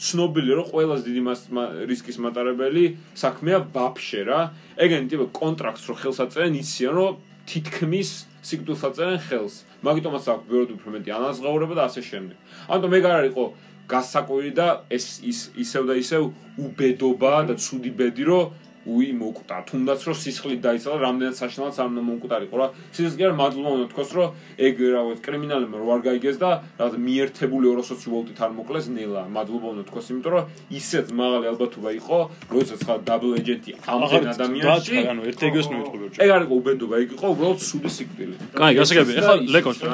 ცნობილი 0.00 0.52
რომ 0.56 0.66
ყველაზე 0.72 1.02
დიდი 1.12 1.22
რისკის 1.90 2.16
მატარებელი 2.24 2.84
საქმეა 3.22 3.58
ვაფშე 3.74 4.22
რა. 4.28 4.40
ეგენი 4.80 5.06
ტიპი 5.12 5.26
კონტრაქტს 5.36 5.84
რო 5.90 5.94
ხელს 6.00 6.18
აწერენ, 6.24 6.54
იციან 6.56 6.94
რომ 6.96 7.12
თითქმის 7.50 8.10
სიკვდილს 8.40 8.82
აწერენ 8.88 9.20
ხელს. 9.28 9.54
მაგიტომაც 9.84 10.24
აქვს 10.32 10.46
ბევრად 10.48 10.70
უფრო 10.76 10.88
მეტი 10.96 11.10
ანაზღაურება 11.20 11.74
და 11.76 11.82
ასე 11.88 12.00
შემდეგ. 12.08 12.36
ამიტომ 12.72 12.92
ეგ 12.96 13.04
არ 13.10 13.16
არისო 13.20 13.44
გასაკვირი 13.90 14.52
და 14.54 14.68
ეს 14.88 15.06
ის 15.26 15.38
ისევ 15.58 15.82
და 15.90 15.94
ისევ 15.98 16.22
უბედობა 16.64 17.32
და 17.50 17.54
ცუდი 17.58 17.90
ბედი 17.98 18.24
რომ 18.30 18.44
უი 18.88 19.12
მოკვდა 19.12 19.56
თუნდაც 19.68 20.00
რომ 20.08 20.16
სისხლი 20.16 20.56
დაიცალა 20.64 20.96
რამდენად 21.04 21.36
საშნელად 21.36 21.76
არ 21.84 21.88
მომკვდარიყო 22.00 22.56
რა. 22.56 22.66
სიცოცხლე 22.96 23.24
არ 23.28 23.34
მადლობა 23.36 23.70
უნდა 23.76 23.86
თქვას 23.92 24.10
რომ 24.16 24.28
ეგ 24.56 24.74
რაღაც 24.96 25.18
კრიმინალებმა 25.20 25.76
რო 25.76 25.88
არ 25.94 26.00
გაიგეს 26.08 26.36
და 26.40 26.50
რაღაც 26.80 26.94
მიერთებული 26.96 27.66
220 27.76 28.08
ვოლტით 28.08 28.38
არ 28.40 28.52
მოკლეს 28.56 28.86
ნელა. 28.96 29.22
მადლობა 29.36 29.66
უნდა 29.74 29.84
თქვას 29.90 30.06
იმიტომ 30.10 30.32
რომ 30.32 30.44
ისეთ 30.80 31.06
მაღალი 31.20 31.46
ალბათობა 31.52 31.90
იყო 32.00 32.18
როდესაც 32.54 32.80
ხა 32.88 32.94
დაბლ 33.04 33.30
ეჯენტი 33.40 33.72
ამდენ 33.84 34.24
ადამიანში 34.32 34.96
ანუ 35.12 35.20
ერთ 35.28 35.40
ეგოს 35.50 35.66
მივიტყვი 35.70 35.98
ეგ 36.24 36.30
არ 36.36 36.42
იყო 36.48 36.54
უბედობა 36.60 36.94
ეგ 37.04 37.10
იყო 37.20 37.26
უბრალოდ 37.36 37.60
სუდი 37.68 37.90
სიკვდილი. 38.00 38.34
კაი 38.56 38.72
გასაგები 38.80 39.12
ეხლა 39.20 39.34
ლეკოს 39.54 39.78
რა. 39.84 39.92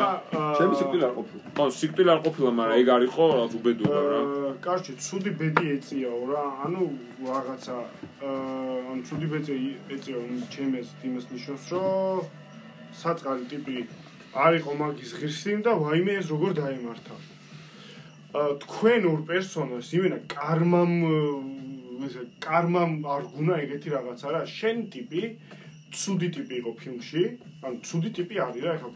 ჩემი 0.56 0.74
სიკვდილი 0.78 1.04
არ 1.08 1.14
ყოფილა. 1.18 1.42
ხო 1.56 1.64
სიკვდილი 1.80 2.10
არ 2.14 2.20
ყოფილა 2.26 2.50
მაგრამ 2.58 2.76
ეგ 2.80 2.88
არის 2.96 3.10
ხო 3.16 3.24
რაღაც 3.34 3.52
უბედობა 3.58 3.98
რა. 4.10 4.20
კარჩი 4.66 4.92
ცუდი 5.06 5.30
ბედი 5.38 5.64
ეწიაო 5.74 6.22
რა. 6.30 6.44
ანუ 6.64 6.82
რაღაცა 7.26 7.76
აა 8.26 8.75
ან 8.92 8.98
ცუდი 9.08 9.26
ბედი 9.32 9.56
ეწიაო 9.94 10.24
ჩემს 10.52 10.88
იმას 11.08 11.26
ნიშნავს 11.32 11.64
რომ 11.72 12.20
საწყალი 13.00 13.44
ტიპი 13.52 13.76
არისო 14.44 14.72
მაგის 14.80 15.12
ღირსი 15.20 15.56
და 15.66 15.72
ვაიმე 15.80 16.12
ეს 16.20 16.26
როგორ 16.32 16.50
დაემართა. 16.60 17.16
თქვენ 18.62 19.02
ორ 19.10 19.20
პერსონაჟს 19.30 19.90
იმენა 19.96 20.18
კარმამ 20.28 20.92
ესე 22.06 22.22
კარმამ 22.46 22.92
არ 23.14 23.22
გუნა 23.32 23.54
ეგეთი 23.64 23.88
რაღაცა 23.96 24.28
რა 24.34 24.42
შენ 24.56 24.76
ტიპი 24.92 25.22
ცუდი 25.96 26.28
ტიპი 26.36 26.54
იყო 26.60 26.72
ფილმში 26.80 27.22
ან 27.66 27.72
ცუდი 27.86 28.10
ტიპი 28.18 28.34
არის 28.46 28.62
რა 28.66 28.72
ეხლა 28.76 28.90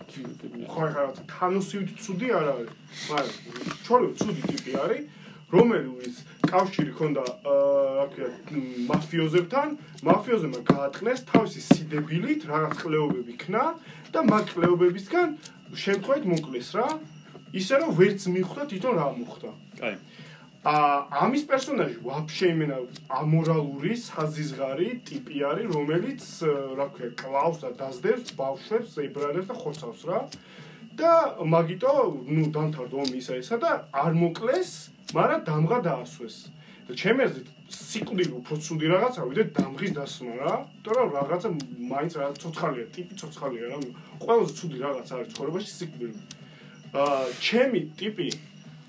ხო 0.72 0.80
ეხლა 0.88 1.04
თანოსივით 1.32 1.90
ცუდი 2.04 2.28
არ 2.38 2.46
არის? 2.52 2.70
მაგრამ 3.08 3.37
ჩორი 3.87 4.08
ცუდი 4.20 4.42
ტიპი 4.50 4.72
არის 4.84 5.19
რომელიც 5.50 6.16
კავშირი 6.47 6.92
ქონდა 6.99 7.25
რა 7.47 8.07
ქვია 8.14 8.28
მაფიოზებთან, 8.90 9.68
მაფიოზებმა 10.07 10.61
გაატყნეს 10.70 11.20
თავისი 11.31 11.61
სიდებილით, 11.66 12.46
რაღაც 12.51 12.74
ყლეობები 12.83 13.35
ქნა 13.42 13.64
და 14.14 14.20
მაგ 14.31 14.44
ყლეობებისგან 14.55 15.29
შემთხვევით 15.74 16.24
მოკლეს 16.33 16.70
რა. 16.79 16.88
ისე 17.51 17.74
რომ 17.83 17.90
ვერც 17.98 18.20
მიხვდა 18.31 18.62
თვითონ 18.70 18.94
რა 18.94 19.07
მოხდა. 19.18 19.51
კაი. 19.81 19.94
ა 20.61 20.77
ამის 21.24 21.42
პერსონაჟი 21.51 21.96
ვაფშე 22.05 22.46
იმენა 22.55 22.77
ამორალური, 23.20 23.92
საზიზღარი 23.96 24.88
ტიპი 25.09 25.37
არის, 25.51 25.66
რომელიც 25.72 26.22
რა 26.79 26.87
ქვია 26.94 27.11
კლავს 27.16 27.59
და 27.64 27.70
დაძდევს 27.81 28.29
ბავშვებს, 28.37 28.90
ებრაელებს 29.07 29.48
და 29.51 29.55
ხოცავს 29.57 30.03
რა. 30.07 30.20
და 31.01 31.12
მაგიტო, 31.40 31.92
ნუ 32.29 32.44
დამთავრდა 32.53 32.96
ომი 33.03 33.16
ისა 33.22 33.35
ისა 33.40 33.57
და 33.62 33.70
არ 33.88 34.12
მოკლეს 34.20 34.70
მაგრამ 35.16 35.40
დამღა 35.51 35.79
დაასვეს. 35.87 36.37
და 36.90 36.92
ჩემი 36.99 37.20
აზრით 37.23 37.49
სიკვდილი 37.70 38.33
უფრო 38.40 38.55
ცუდი 38.66 38.87
რაღაცა 38.90 39.20
ვიდრე 39.31 39.44
დამღის 39.55 39.92
დასმა 39.94 40.33
რა. 40.42 40.55
იმიტომ 40.75 40.94
რომ 40.99 41.11
რაღაცა 41.18 41.49
მაინც 41.92 42.12
რა 42.18 42.27
ცოცხალია, 42.42 42.87
ტიპი 42.94 43.14
ცოცხალია 43.20 43.64
რა. 43.70 43.79
ყველაზე 44.23 44.53
ცუდი 44.59 44.77
რაღაცა 44.85 45.12
არის 45.16 45.29
ცხოვრებაში 45.35 45.70
სიკვდილი. 45.79 46.18
აა 46.90 47.25
ჩემი 47.46 47.81
ტიპი 48.01 48.29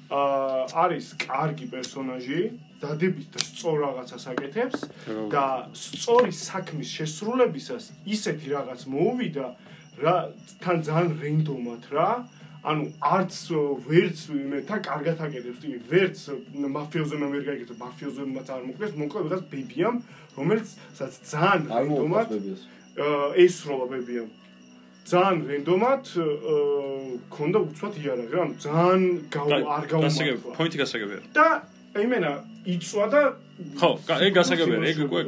აა 0.10 0.62
არის 0.84 1.06
კარგი 1.22 1.66
პერსონაჟი, 1.74 2.42
დადებით 2.82 3.28
და 3.32 3.40
სწორ 3.46 3.76
რაღაცას 3.86 4.24
აკეთებს 4.34 4.80
და 5.30 5.46
სწორი 5.78 6.34
საქმის 6.34 6.90
შესრულებისას 6.98 7.86
ისეთი 8.10 8.48
რაღაც 8.58 8.82
მოუვიდა 8.90 9.48
რა 10.02 10.16
თან 10.64 10.78
ძალიან 10.88 11.12
რენდომად 11.22 11.84
რა. 11.94 12.10
ანუ 12.62 12.84
არც 13.02 13.34
ვერც 13.89 14.19
მე 14.30 14.60
თან 14.69 14.80
კარგად 14.86 15.17
აკეთებს. 15.26 15.60
ტიპი 15.62 15.80
ვერც 15.89 16.17
მაფიოზებმა 16.78 17.28
ვერ 17.34 17.43
გაიგებს 17.50 17.80
მაფიოზებმაც 17.82 18.47
არ 18.54 18.62
მოკლეს 18.69 18.93
მოკლე 19.02 19.19
ვიღაც 19.26 19.41
ბებიამ 19.54 19.95
რომელიც 20.38 20.67
სადაც 20.93 21.15
ძალიან 21.32 21.63
რენდომად 21.74 22.30
ეს 23.45 23.56
როლა 23.65 23.86
ბებიამ. 23.93 24.30
ძალიან 25.10 25.38
რენდომად 25.50 26.04
ქონდა 27.34 27.58
უცბად 27.65 27.93
იარაღი 27.97 28.36
ანუ 28.45 28.54
ძალიან 28.62 29.02
არ 29.65 29.86
გაუმართლა 29.89 30.54
პოინტი 30.58 30.78
გასაგებია. 30.86 31.19
და 31.34 31.47
იმენა 31.97 32.32
იწვა 32.65 33.06
და 33.12 33.21
ხო 33.82 33.89
ეგ 34.21 34.34
გასაგებია 34.38 34.80
ეგ 34.91 34.97
უკვე 35.10 35.21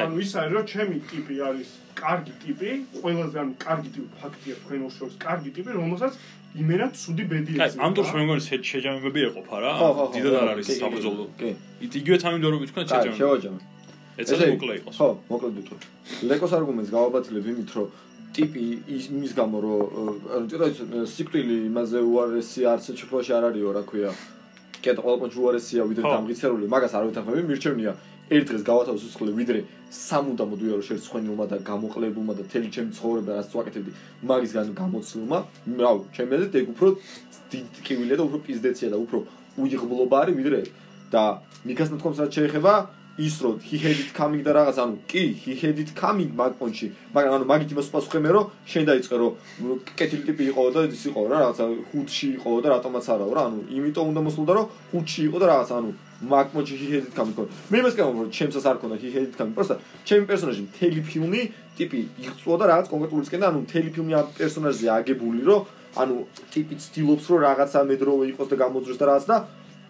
ანუ 0.00 0.14
ის 0.24 0.32
არის 0.40 0.52
რომ 0.56 0.64
ჩემი 0.72 0.96
ტიპი 1.10 1.34
არის 1.48 1.68
კარგი 2.00 2.34
ტიპი 2.42 2.70
ყველაზე 2.98 3.36
ანუ 3.42 3.52
კარგი 3.64 3.90
ტიპი 3.94 4.08
ფაქტია 4.20 4.54
თქვენ 4.64 4.80
უშორს 4.88 5.14
კარგი 5.26 5.50
ტიპი 5.56 5.70
რომელსაც 5.76 6.12
იმენა 6.50 6.86
ცუდი 6.90 7.24
ბედი 7.30 7.52
ეცი. 7.54 7.62
აი, 7.62 7.70
ამ 7.78 7.92
დროს 7.94 8.08
მე 8.10 8.22
მგონი 8.26 8.42
შეჯამებები 8.70 9.20
ეყოფა 9.30 9.56
რა. 9.62 9.72
დიდად 10.14 10.34
არ 10.34 10.48
არის 10.50 10.66
საბრძოლო. 10.82 11.24
კი. 11.38 11.50
იგივე 11.86 12.16
თანმიმდევრობით 12.22 12.68
თქვა 12.74 12.82
შეჯამები. 12.90 13.14
აი, 13.14 13.18
შევაჯამე. 13.20 13.60
ეცე 14.20 14.34
მოკლე 14.50 14.74
იყოს. 14.80 14.96
ხო, 14.98 15.08
მოკლედ 15.30 15.52
ვიტყვი. 15.58 15.76
ლეკოს 16.26 16.52
არგუმენტს 16.58 16.90
გავაბათილებ 16.90 17.44
იმით, 17.54 17.70
რომ 17.76 17.86
ტიპი 18.34 18.64
იმის 18.90 19.32
გამო, 19.38 19.56
რომ 19.64 19.80
ანუ 20.34 20.44
ცოტა 20.50 20.66
სიკვდილი 21.14 21.56
იმაზე 21.70 21.98
უარესი 22.10 22.60
არც 22.72 22.84
შეფლოში 22.98 23.30
არ 23.38 23.44
არისო, 23.50 23.70
რა 23.74 23.82
ქვია. 23.86 24.10
ყოველ 24.80 25.18
პონჩ 25.22 25.34
უარესია 25.38 25.82
ვიდრე 25.86 26.04
დამღიცერული, 26.14 26.64
მაგას 26.66 26.92
არ 26.98 27.04
ვითანხმები, 27.10 27.42
მირჩევნია 27.50 27.92
ერთ 28.30 28.44
დღეს 28.50 28.62
გავათავო 28.70 28.98
სიცოცხლე 29.02 29.32
ვიდრე 29.40 29.60
სამუდამო 29.90 30.54
დუერო 30.60 30.82
შეერცხენილმა 30.86 31.46
და 31.50 31.56
გამოყლებულმა 31.66 32.34
და 32.38 32.44
თელი 32.52 32.68
ჩემი 32.74 32.90
ცხოვრება 32.94 33.30
რაც 33.38 33.50
ვაკეთებდი 33.58 33.90
მაგისგან 34.30 34.68
გამოცილმა. 34.80 35.38
რავ 35.82 35.96
ჩემი 36.14 36.30
აზრით 36.38 36.54
ეგ 36.60 36.66
უფრო 36.74 36.88
დიდი 37.50 37.80
კივილია 37.86 38.16
და 38.20 38.24
უფრო 38.30 38.38
პიზდეცია 38.46 38.88
და 38.94 38.98
უფრო 39.02 39.18
უიღბლობა 39.58 40.16
არის 40.22 40.38
ვიდრე. 40.38 40.60
და 41.10 41.42
მიკას 41.66 41.90
ნათქვამს 41.90 42.18
რაც 42.22 42.32
შეეხება 42.38 42.72
ის 43.18 43.34
რომ 43.42 43.58
he 43.66 43.76
had 43.82 43.98
it 43.98 44.10
coming 44.14 44.42
და 44.46 44.54
რაღაც 44.54 44.76
ანუ 44.78 44.96
კი 45.10 45.24
he 45.42 45.52
had 45.58 45.78
it 45.82 45.90
coming 45.98 46.30
მაგ 46.38 46.54
პონჩი 46.60 46.86
მაგრამ 47.14 47.32
ანუ 47.36 47.44
მაგით 47.50 47.74
იმას 47.74 47.88
პასუხემე 47.94 48.30
რომ 48.36 48.44
შენ 48.70 48.84
დაიწყე 48.90 49.16
რომ 49.22 49.32
კეთილი 49.98 50.22
ტიპი 50.30 50.44
იყო 50.54 50.62
და 50.76 50.80
ის 50.86 51.02
იყო 51.10 51.20
რა 51.26 51.36
რაღაცა 51.42 51.64
ხუთში 51.90 52.28
იყო 52.38 52.50
და 52.62 52.68
რატომაც 52.74 53.04
არაო 53.14 53.32
რა 53.36 53.42
ანუ 53.50 53.58
იმიტომ 53.76 54.06
უნდა 54.14 54.20
მოსულდა 54.30 54.52
რომ 54.56 54.66
ხუთში 54.94 55.20
იყო 55.28 55.36
და 55.42 55.46
რაღაც 55.52 55.70
ანუ 55.78 55.90
it 56.20 57.14
coming 57.14 57.34
ხო 57.34 57.46
მე 57.70 57.76
იმას 57.80 57.94
გამომ 57.96 58.16
რომ 58.20 58.30
ჩემსაც 58.30 58.64
არ 58.68 58.76
ქონდა 58.80 58.96
it 59.00 59.36
coming 59.36 59.54
პროსტა 59.56 59.76
ჩემი 60.04 60.24
პერსონაჟი 60.28 60.62
მთელი 60.68 61.00
ფილმი 61.08 61.42
ტიპი 61.78 61.98
იღწვა 62.26 62.54
და 62.60 62.64
რაღაც 62.70 62.86
კონკრეტულისკენ 62.92 63.42
ანუ 63.48 63.58
მთელი 63.64 63.90
ფილმი 63.94 64.12
ამ 64.20 64.26
პერსონაჟზე 64.36 64.86
აგებული 65.00 65.40
რომ 65.48 65.60
ანუ 65.96 66.14
ტიპი 66.52 66.74
ცდილობს 66.84 67.24
რომ 67.30 67.40
რაღაცა 67.46 67.78
მედროვე 67.90 68.24
იყოს 68.32 68.48
და 68.52 68.56
გამოძროს 68.62 68.98
და 69.00 69.04
რაღაც 69.10 69.24
და 69.30 69.36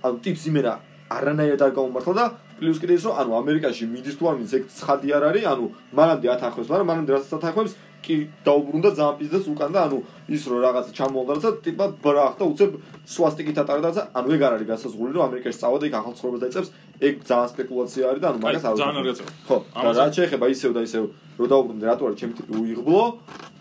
ანუ 0.06 0.16
ტიპს 0.24 0.42
იმენა 0.50 0.72
არანაირად 1.10 1.60
არ 1.66 1.72
გაუმართლა 1.74 2.14
და 2.14 2.24
პლუს 2.60 2.78
კიდე 2.78 2.94
ის 2.94 3.04
რომ 3.08 3.14
ანუ 3.20 3.30
ამერიკაში 3.42 3.84
მიდის 3.90 4.16
თუ 4.20 4.24
არ 4.30 4.36
მიდის 4.38 4.54
ეგ 4.58 4.64
ცხადი 4.78 5.08
არ 5.16 5.24
არის 5.30 5.44
ანუ 5.50 5.64
მანამდე 5.98 6.26
ათახვებს 6.34 6.68
მაგრამ 6.70 6.88
მანამდე 6.90 7.10
რასაც 7.16 7.32
ათახვებს 7.40 7.72
კი 8.04 8.16
დაუბრუნდა 8.46 8.90
ძალიან 8.98 9.16
პიზდას 9.20 9.46
უკან 9.52 9.70
და 9.74 9.80
ანუ 9.86 9.98
ის 10.34 10.42
რო 10.50 10.56
რაღაცა 10.64 10.92
ჩამოვალდა 10.98 11.42
და 11.44 11.50
ტიპა 11.64 11.86
ბრახ 12.04 12.32
და 12.40 12.44
უცებ 12.52 12.70
სვასტიკით 13.14 13.58
ატარდა 13.62 13.90
და 13.96 14.02
ანუ 14.18 14.28
ეგ 14.36 14.42
არ 14.46 14.52
არის 14.56 14.68
გასაზღვრული 14.72 15.12
რომ 15.16 15.24
ამერიკაში 15.28 15.58
წავიდა 15.62 15.84
იქ 15.90 15.94
ახალ 16.00 16.14
ცხოვრებას 16.18 16.42
დაიწყებს 16.44 16.70
ეგ 17.00 17.14
ძალიან 17.28 17.48
სპეკულაცია 17.52 18.02
არის 18.10 18.20
და 18.20 18.28
ანუ 18.30 18.38
მაგას 18.44 18.64
არ 18.68 18.74
ძალიან 18.80 18.98
არ 19.00 19.06
გაწევა. 19.10 19.30
ხო 19.48 19.56
და 19.84 19.90
რა 20.00 20.06
შეეხება 20.16 20.46
ისევ 20.54 20.70
და 20.76 20.80
ისევ 20.88 21.02
რო 21.40 21.46
დაუბრუნდე 21.52 21.84
რატო 21.90 22.02
არის 22.08 22.18
ჩემი 22.20 22.34
ტიპი 22.40 22.52
უიღბლო 22.60 23.04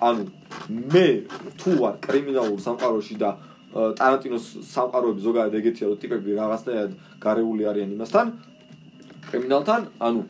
ანუ 0.09 0.23
მე 0.93 1.07
თუ 1.59 1.69
ვარ 1.79 1.95
კრიმინალურ 2.05 2.59
სამყაროში 2.67 3.15
და 3.23 3.29
ტარანტინოს 3.69 4.45
სამყაროები 4.65 5.21
ზოგადად 5.23 5.53
ეგეთია 5.61 5.85
რომ 5.89 5.99
ტიპები 6.01 6.29
რაღაცნაირად 6.41 6.91
გარეული 7.21 7.63
არიან 7.69 7.89
იმასთან 7.95 8.27
კრიმინალთან 9.29 9.81
ანუ 10.07 10.21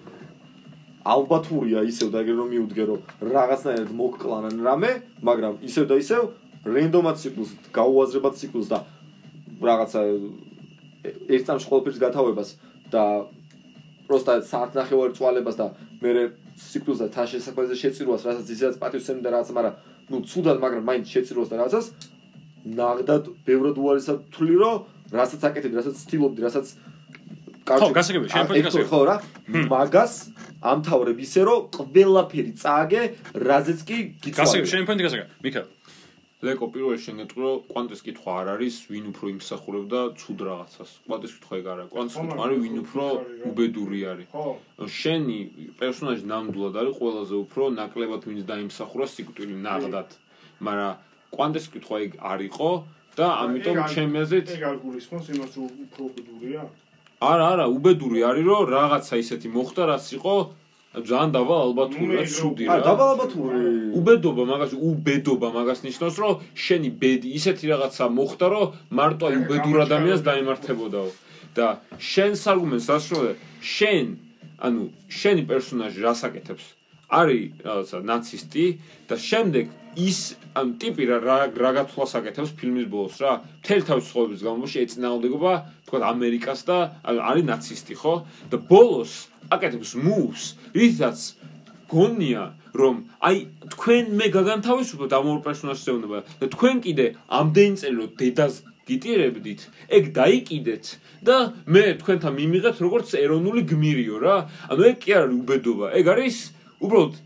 ალბათურია 1.14 1.82
ისევ 1.90 2.12
და 2.14 2.22
რომ 2.28 2.50
მიუდგე 2.54 2.84
რომ 2.90 3.00
რაღაცნაირად 3.34 3.92
მოგკლანან 4.02 4.56
რამე 4.68 4.92
მაგრამ 5.30 5.54
ისევ 5.70 5.86
და 5.92 5.96
ისევ 6.04 6.22
რენდომად 6.76 7.16
ციკლს 7.22 7.50
გაუაზრებად 7.78 8.34
ციკლს 8.40 8.68
და 8.74 8.80
რაღაცა 9.70 10.00
ერთ 11.36 11.44
წამში 11.48 11.68
ყოველფერს 11.72 12.00
გათავებას 12.04 12.50
და 12.94 13.04
პროსტა 14.10 14.34
საათნახევარი 14.52 15.14
წვალებას 15.18 15.56
და 15.60 15.68
მე 16.04 16.30
ციკლს 16.60 17.00
და 17.04 17.08
თან 17.16 17.28
შესაქმეზე 17.32 17.76
შეწირვას 17.82 18.26
რასაც 18.28 18.48
ისედაც 18.56 18.76
პატივს 18.82 19.10
და 19.24 19.30
რაღაც 19.32 19.50
მაგრამ 19.58 19.76
ნუ 20.12 20.18
ცუდად 20.30 20.58
მაგრამ 20.64 20.84
მაინც 20.90 21.06
შეწირვას 21.14 21.50
და 21.52 21.56
რაღაცას 21.62 21.86
ნაღდად 22.80 23.24
ბევრად 23.48 23.78
უარესად 23.80 24.20
თვლი 24.36 24.56
რომ 24.60 24.78
რასაც 25.16 25.42
აკეთებდი 25.48 25.80
რასაც 25.80 25.96
ცდილობდი 26.04 26.42
რასაც 26.44 26.66
ხო, 27.70 27.88
გასაგებია, 27.94 28.30
შენ 28.34 28.46
გასაგებია. 28.66 28.90
ხო 28.90 29.00
რა 29.06 29.16
მაგას 29.70 30.14
ამთავრებ 30.60 31.20
ისე 31.24 31.42
რომ 31.48 31.60
ყველაფერი 31.76 32.54
წააგე 32.60 33.02
რაზეც 33.50 33.80
კი 33.88 33.98
გასაგებ, 34.20 34.24
გიცვალე 34.24 34.72
შენ 34.72 34.84
პოინტი 34.90 35.04
გასაგებ. 35.08 35.28
მიქა, 35.44 35.62
ლეკო 36.40 36.66
პირველში 36.76 37.04
შეგეტყვი 37.10 37.42
რომ 37.44 37.58
კვანტის 37.72 38.02
კითხვა 38.08 38.32
არ 38.40 38.48
არის 38.56 38.76
ვინ 38.92 39.06
უფრო 39.12 39.26
იმსახურებდა 39.36 40.00
ცუდ 40.20 40.40
რაღაცას. 40.50 40.92
კვანტის 41.08 41.32
კითხვა 41.36 41.54
ეგ 41.60 41.66
არა 41.74 41.84
კვანტის 41.96 42.16
კითხვა 42.20 42.44
არის 42.48 42.60
ვინ 42.64 42.76
უფრო 42.84 43.04
უბედური 43.50 44.00
არის. 44.12 44.28
ხო. 44.36 44.48
შენი 45.00 45.38
პერსონაჟი 45.80 46.26
ნამდვილად 46.32 46.76
არის 46.80 46.94
ყველაზე 47.00 47.36
უფრო 47.44 47.64
ნაკლებად 47.80 48.22
ვინც 48.28 48.42
დაიმსახურა 48.52 49.06
სიკვდილი 49.16 49.56
ნაღდად 49.68 50.10
მაგრამ 50.64 50.94
კვანტის 51.36 51.66
კითხვა 51.74 51.98
ეგ 52.06 52.12
არ 52.20 52.40
იყო 52.50 52.72
და 53.20 53.28
ამიტომ 53.44 53.78
ჩემი 53.96 54.16
აზრით 54.24 54.48
ეგ 54.56 54.64
არ 54.70 54.78
გულისხმობს 54.84 55.28
იმას 55.36 55.52
რომ 55.60 55.68
უფრო 55.86 56.02
უბედურია 56.10 56.62
არა 57.20 57.46
არა 57.54 57.66
უბედური 57.76 58.24
არის 58.24 58.46
რომ 58.48 58.64
რაღაცა 58.72 59.16
ისეთი 59.24 59.48
მოხდა 59.52 59.84
რაც 59.92 60.06
იყო 60.18 60.36
ძალიან 60.90 61.32
ალბათური 61.36 62.14
რაც 62.16 62.24
ეგ 62.26 62.30
ცუდი 62.34 62.66
რა. 62.66 62.78
დაბალაბათური 62.88 63.60
უბედობა 64.00 64.44
მაგას 64.52 64.72
უბედობა 64.90 65.50
მაგას 65.58 65.80
ნიშნავს 65.86 66.16
რომ 66.24 66.34
შენი 66.66 66.90
ბედი 67.02 67.30
ისეთი 67.40 67.66
რაღაცა 67.72 68.06
მოხდა 68.20 68.48
რომ 68.54 68.66
მარტო 68.98 69.24
აი 69.30 69.36
უბედურ 69.44 69.76
ადამიანს 69.86 70.22
დაემართებოდაო 70.30 71.10
და 71.60 71.68
შენს 72.00 72.42
არგუმენტს 72.52 72.90
ასრულე 72.98 73.32
შენ 73.76 74.06
ანუ 74.66 74.84
შენი 75.20 75.44
პერსონაჟი 75.52 76.00
რას 76.08 76.22
აკეთებს 76.26 76.66
არის 77.10 77.44
რაღაცა 77.66 77.98
ნაცისტი 78.06 78.66
და 79.10 79.16
შემდეგ 79.18 79.66
ის 79.98 80.20
ამ 80.54 80.78
ტიპი 80.80 81.04
რა 81.10 81.18
რა- 81.26 81.74
გათვლას 81.78 82.12
აკეთებს 82.20 82.52
ფილმის 82.60 82.88
ბოლოს 82.94 83.18
რა. 83.22 83.34
მთელი 83.66 83.84
თავის 83.90 84.06
ცხოვრების 84.10 84.42
განმავლობაში 84.46 84.78
ეწინააღმდეგობა 84.86 85.54
თქვა 85.90 85.98
ამერიკას 86.14 86.60
და 86.70 86.78
არის 87.04 87.46
ნაცისტი 87.50 87.96
ხო? 88.02 88.14
და 88.52 88.58
ბოლოს 88.70 89.14
აკეთებს 89.50 89.92
moves 89.98 90.44
რითაც 90.78 91.18
გონია 91.90 92.44
რომ 92.78 92.96
აი 93.26 93.38
თქვენ 93.74 94.06
მე 94.20 94.28
გაგანთავისუფლოთ 94.38 95.12
ამ 95.18 95.26
ორ 95.34 95.40
პერსონაჟს 95.42 95.90
ეუბნება 95.90 96.20
და 96.40 96.46
თქვენ 96.54 96.76
კიდე 96.86 97.06
ამდენი 97.40 97.76
წელი 97.82 97.96
რომ 97.98 98.12
დედას 98.22 98.54
გიტირებდით 98.90 99.62
ეგ 99.98 100.04
დაიკიდეთ 100.18 100.86
და 101.26 101.38
მე 101.74 101.84
თქვენთან 102.02 102.34
მიმიღეთ 102.40 102.78
როგორც 102.86 103.08
ეროვნული 103.22 103.62
გმირიო 103.70 104.18
რა. 104.22 104.38
ანუ 104.70 104.82
ეგ 104.90 104.98
კი 105.04 105.12
არის 105.18 105.36
უბედობა. 105.42 105.86
ეგ 106.00 106.06
არის 106.14 106.36
უბრალოდ 106.80 107.18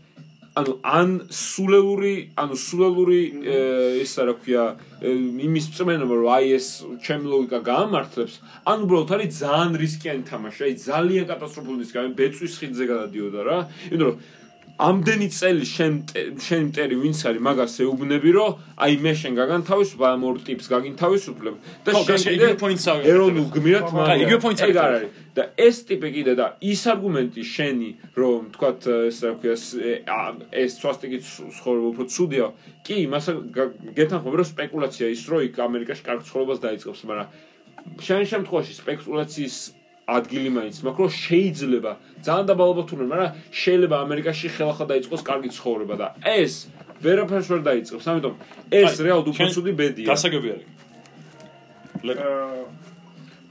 ანუ 0.54 0.72
ან 0.86 1.14
სულელური 1.34 2.12
ანუ 2.38 2.56
სულელური 2.62 3.20
ე, 3.42 3.56
ისა 4.04 4.26
რა 4.28 4.34
ქვია 4.38 4.66
იმის 5.02 5.66
წმენება 5.74 6.18
რომ 6.20 6.30
აი 6.30 6.52
ეს 6.58 6.68
ჩემი 7.02 7.26
ლოგიკა 7.32 7.58
გაამართლებს 7.66 8.36
ან 8.70 8.84
უბრალოდ 8.86 9.14
არის 9.18 9.40
ძალიან 9.42 9.74
რისკიანი 9.82 10.22
თამაში 10.30 10.60
აი 10.68 10.76
ძალიან 10.84 11.26
კატასტროფული 11.32 11.82
რისკი 11.82 12.06
ბეწვის 12.20 12.54
ხიდზე 12.62 12.84
გადადიოდა 12.92 13.40
რა. 13.50 13.58
იმიტომ 13.90 14.06
რომ 14.14 14.22
ამდენი 14.74 15.28
წელი 15.30 15.66
შენ 15.70 15.92
შენ 16.42 16.62
მტერი 16.68 16.96
ვინც 16.98 17.18
არის 17.30 17.42
მაგას 17.46 17.74
ეუბნები 17.84 18.30
რომ 18.34 18.56
აი 18.82 18.96
მე 19.04 19.12
შენ 19.20 19.36
გაგანთავისუფლებ 19.38 20.06
ამ 20.10 20.22
ორ 20.26 20.40
ტიპს 20.48 20.66
გაგინთავისუფლებ 20.72 21.54
და 21.86 21.90
შენ 21.94 22.18
კიდე 22.26 22.48
ეროვნულ 23.06 23.46
გმირად 23.54 23.86
მაგარ 23.94 24.24
იგივე 24.24 24.38
points-ს 24.42 24.66
ეგ 24.66 24.78
არ 24.82 24.90
არის. 24.98 25.10
და 25.38 25.42
ეს 25.66 25.76
ტიპი 25.86 26.08
კიდე 26.14 26.32
და 26.34 26.46
ის 26.58 26.82
არგუმენტი 26.90 27.42
შენი 27.54 27.90
რომ 28.18 28.40
თქვათ 28.54 28.80
ეს 29.10 29.16
რა 29.22 29.32
ქვია 29.38 29.56
ეს 30.50 30.70
სვასტიკით 30.82 31.22
ცხოვრება 31.54 31.86
უფრო 31.94 32.04
ცუდია 32.10 32.46
კი 32.82 32.94
იმას 33.06 33.24
გეთანხმები 33.94 34.36
რომ 34.42 34.48
სპეკულაცია 34.54 35.06
ის 35.14 35.22
რომ 35.30 35.40
იქ 35.48 35.54
ამერიკაში 35.70 36.02
კარგ 36.02 36.20
ცხოვრებას 36.26 36.58
დაიწყებს 36.66 37.02
მაგრამ 37.06 37.28
შენ 38.02 38.22
შემთხვევაში 38.30 38.72
სპეკულაციის 38.82 39.56
ადგილი 40.04 40.50
მაინც 40.56 40.76
მაქვს 40.84 41.00
რომ 41.00 41.12
შეიძლება 41.24 41.92
ძალიან 42.24 42.46
დაბალობათურია 42.50 43.08
მაგრამ 43.14 43.30
შეიძლება 43.62 43.96
ამერიკაში 44.04 44.46
ხელახლა 44.56 44.84
დაიწყოს 44.92 45.22
კარგი 45.28 45.50
ცხოვრება 45.56 45.94
და 46.00 46.06
ეს 46.28 46.54
ვერაფერს 47.04 47.48
ვერ 47.52 47.62
დაიწყებს 47.68 48.06
ამიტომ 48.12 48.34
ეს 48.80 48.92
რეალურად 49.06 49.28
უფრო 49.32 49.46
ცუდი 49.56 49.72
ბედია 49.80 50.06
გასაგები 50.12 50.48
არის. 50.54 50.68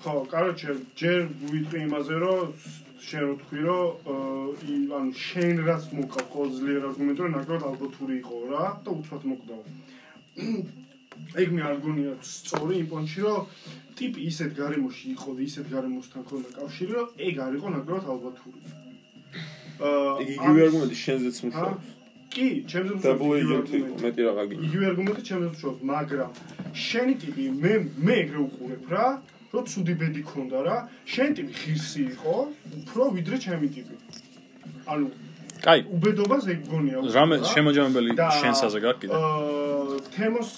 ხო, 0.03 0.13
კაროჩე, 0.27 0.73
ჯერ 0.99 1.19
ვიტყვი 1.47 1.79
იმაზე, 1.87 2.15
რომ 2.23 2.41
შენ 3.07 3.21
რო 3.23 3.35
თქვი, 3.41 3.61
რომ 3.67 3.87
ანუ 4.99 5.11
შენ 5.15 5.55
რაც 5.67 5.83
მოკავ 5.95 6.25
ყველაზე 6.33 6.57
ძლიერ 6.59 6.83
არგუმენტი, 6.89 7.21
რომ 7.23 7.33
ნაკლებად 7.37 7.63
ალბათური 7.71 8.13
იყო 8.19 8.35
რა 8.51 8.65
და 8.83 8.89
უცბად 8.99 9.23
მოკდაო. 9.31 9.63
ეგ 11.41 11.47
მე 11.55 11.61
არ 11.69 11.77
გონია 11.85 12.13
სწორი 12.19 12.75
იმ 12.83 12.87
პონჩი, 12.91 13.19
რომ 13.23 13.41
ტიპი 13.99 14.19
ისეთ 14.31 14.51
გარემოში 14.61 15.05
იყო 15.15 15.29
ისეთ 15.47 15.65
გარემოსთან 15.73 16.21
ქონდა 16.29 16.49
კავშირი, 16.57 16.91
რომ 16.97 17.07
ეგ 17.27 17.35
არ 17.45 17.53
იყო 17.57 17.67
ნაკლებად 17.75 18.05
ალბათური. 18.13 18.59
აა, 19.83 20.11
იგი 20.23 20.33
იგივე 20.37 20.59
არგუმენტი 20.67 20.97
შენზეც 21.03 21.37
მუშაობს 21.43 21.93
კი, 22.33 22.47
ჩემზე 22.71 22.93
არგუმენტი. 23.13 23.79
მეტი 24.03 24.21
რაღა 24.27 24.43
გინდა 24.49 24.65
იგივე 24.67 24.85
არგუმენტი 24.91 25.23
ჩემს 25.29 25.51
მშობს, 25.53 25.81
მაგრამ 25.91 26.31
შენი 26.85 27.13
ტიპი 27.23 27.43
მე 27.63 27.73
მე 28.05 28.13
ეგრე 28.23 28.39
უყურებ 28.47 28.83
რა, 28.93 29.07
რომ 29.53 29.63
ცუდი 29.71 29.93
ბედი 30.01 30.21
ქონდა 30.29 30.59
რა, 30.67 30.77
შენ 31.13 31.29
ტიპი 31.37 31.53
ღირსი 31.61 32.01
იყო, 32.13 32.35
უფრო 32.79 33.03
ვიდრე 33.17 33.35
ჩემი 33.45 33.67
ტიპი. 33.75 33.95
ანუ 34.93 35.05
კაი, 35.65 35.79
უბედობას 35.95 36.43
ეგ 36.53 36.59
გონია. 36.71 36.97
რამე 37.17 37.35
რა. 37.39 37.45
შემოჯამებელი 37.53 38.11
შენსაზე 38.41 38.79
გაქვს 38.85 39.01
კიდე? 39.01 39.13
აა 39.13 39.62
თემოს 40.13 40.51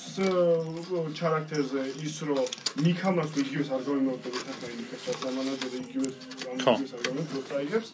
ჩარაქტერზე 1.18 1.82
ის 2.08 2.16
რომ 2.28 2.40
მიქამას 2.86 3.30
იგივეს 3.42 3.70
არ 3.76 3.82
გამიმოვიდეს 3.88 4.44
ახლა 4.52 4.68
იმიქას 4.76 5.02
რაც 5.10 5.22
ამანაჯერი 5.30 5.78
იგივეს 5.86 6.16
ამ 6.52 6.58
ხო. 6.64 6.74
იგივეს 6.76 6.94
არ 6.96 7.02
გამიმოვიდეს 7.06 7.46
წაიგებს 7.50 7.90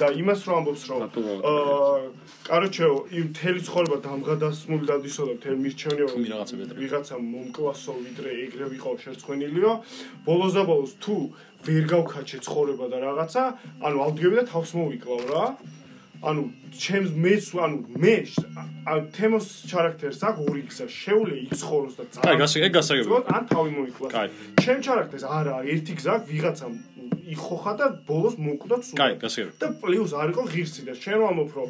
და 0.00 0.06
იმას 0.22 0.40
რომ 0.46 0.54
ამბობს 0.60 0.82
რომ 0.90 1.00
აა 1.02 1.96
კაროჩე 2.48 2.86
იმ 3.18 3.26
მთელი 3.32 3.60
ცხოვრება 3.68 3.96
დამღადასმული 4.08 4.84
დადისო 4.92 5.22
და 5.28 5.32
მთელი 5.38 5.56
მირჩევნია 5.64 6.06
თუმი 6.12 6.28
რაღაცა 6.32 6.54
მეტრი. 6.60 6.76
ვიღაცა 6.82 7.14
მომკლასო 7.32 7.92
ვიდრე 8.06 8.30
ეგრე 8.44 8.64
ვიყავ 8.72 8.94
შერცხვენილიო 9.04 9.72
ბოლოს 10.26 10.52
და 10.56 10.62
ბოლოს 10.70 10.92
თუ 11.02 11.16
ვერ 11.66 11.84
გავქაჩე 11.92 12.38
ცხოვრება 12.46 12.86
და 12.90 12.98
რაღაცა 13.06 13.42
ანუ 13.86 13.96
ავდგები 14.06 14.34
და 14.40 14.44
თავს 14.50 14.70
მოვიკლავ 14.78 15.22
რა 15.30 15.44
ანუ 16.22 16.42
ჩემს 16.82 17.10
მეც 17.24 17.44
ანუ 17.66 17.76
მე 18.02 18.14
თემოს 19.16 19.46
ჩარაქტერს 19.70 20.20
აქვს 20.28 20.40
ორი 20.50 20.62
გზა 20.70 20.86
შეუძლია 21.02 21.38
იცხოვროს 21.50 21.94
და 21.98 22.04
კაი, 22.22 22.36
გასაგ- 22.42 22.62
ეგ 22.66 22.72
გასაგებია. 22.78 23.06
იცხოვროს, 23.06 23.26
ან 23.36 23.42
თავი 23.52 23.70
მოიკლას 23.78 24.10
კაი. 24.14 24.28
ჩემ 24.62 24.78
ჩარაქტერს 24.86 25.24
არა 25.38 25.54
ერთი 25.72 25.92
გზა 25.98 26.14
ვიღაცა 26.30 26.66
იხოხა 27.32 27.72
და 27.80 27.86
ბოლოს 28.08 28.34
მოკვდა 28.44 28.76
ცუდად. 28.84 28.98
კაი, 29.00 29.14
გასაგებია. 29.22 29.58
და 29.62 29.68
პლუს 29.82 30.12
არ 30.22 30.28
იყო 30.32 30.42
ღირსი 30.52 30.82
და 30.88 30.92
შენ 31.02 31.14
რომ 31.22 31.26
ამბობ 31.32 31.50
რომ 31.58 31.68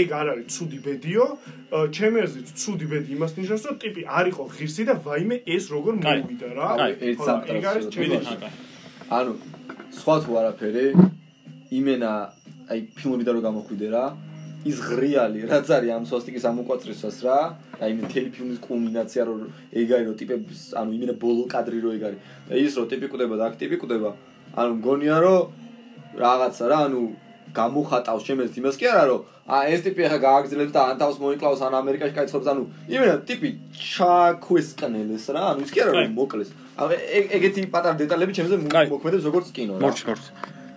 ეგ 0.00 0.08
არ 0.20 0.26
არის 0.32 0.46
ცუდი 0.54 0.78
ბედიო 0.84 1.24
ა, 1.72 1.76
ჩემი 1.96 2.18
აზრით 2.24 2.48
ცუდი 2.60 2.86
ბედი 2.92 3.08
იმას 3.16 3.32
ნიშნავს 3.38 3.64
რომ 3.68 3.76
ტიპი 3.84 4.02
არ 4.18 4.26
იყო 4.32 4.42
ღირსი 4.56 4.82
და 4.88 4.94
ვაიმე 5.04 5.36
ეს 5.54 5.64
როგორ 5.74 5.94
მოვიდა 6.04 6.48
რა. 6.58 6.68
კაი, 6.80 6.92
ერთ 7.08 7.18
ხო, 7.20 7.34
ეგ 7.56 7.64
არის 7.70 7.84
ჩემი 7.94 8.16
ანუ 9.18 9.32
სხვა 9.98 10.14
თუ 10.24 10.30
არაფერი 10.40 10.86
იმენა 11.78 12.12
აი 12.70 12.78
ფილმიდან 12.98 13.34
რო 13.36 13.40
გამოხვიდე 13.48 13.88
რა 13.94 14.04
ის 14.64 14.76
ღრიალი 14.80 15.40
რაც 15.50 15.66
არის 15.76 15.90
ამ 15.96 16.04
სვასტიკის 16.08 16.44
ამოკვაწრისას 16.50 17.16
რა 17.26 17.38
აი 17.84 17.90
მე 17.96 18.02
მთელი 18.08 18.30
ფილმის 18.36 18.58
კულმინაცია 18.64 19.22
რო 19.28 19.34
ეგ 19.80 19.88
არის 19.96 20.06
რო 20.08 20.14
ტიპების 20.20 20.60
ანუ 20.80 20.90
იმენა 20.96 21.14
ბოლო 21.24 21.44
კადრი 21.52 21.78
რო 21.84 21.90
ეგ 21.98 22.02
არის 22.08 22.20
და 22.48 22.52
ის 22.64 22.72
რო 22.80 22.84
ტიპი 22.92 23.06
კვდება 23.12 23.34
და 23.40 23.44
აქ 23.50 23.54
ტიპი 23.60 23.76
კვდება 23.84 24.10
ანუ 24.56 24.72
მგონია 24.80 25.16
რომ 25.20 25.42
რაღაცა 26.24 26.64
რა 26.72 26.78
ანუ 26.88 27.02
გამოხატავს 27.54 28.22
შემეც 28.26 28.56
იმას 28.58 28.76
კი 28.80 28.86
არა 28.88 29.04
რომ 29.10 29.20
ა 29.44 29.56
ეს 29.68 29.80
ტიპი 29.84 30.00
ახლა 30.08 30.18
გააგრძელებს 30.24 30.72
და 30.74 30.80
ან 30.90 30.96
თავს 31.02 31.16
მოიკლავს 31.22 31.60
ან 31.68 31.72
ამერიკაში 31.84 32.14
კაიცხობს 32.16 32.48
ანუ 32.54 32.62
იმენა 32.88 33.14
ტიპი 33.28 33.48
ჩაქვესკნელეს 34.24 35.26
რა 35.36 35.42
ანუ 35.52 35.60
ის 35.66 35.70
კი 35.74 35.80
არა 35.84 35.92
რომ 36.00 36.14
მოკლეს. 36.18 36.50
ანუ 36.80 36.88
ეგ- 37.18 37.30
ეგეთი 37.38 37.60
პატარა 37.74 37.94
დეტალები 38.00 38.32
ჩემზე 38.38 38.56
მოქმედებს 38.90 39.24
როგორც 39.28 39.46
კინო 39.56 39.74
რა. 39.78 39.82
მორჩ 39.84 39.98
მორჩ. 40.08 40.24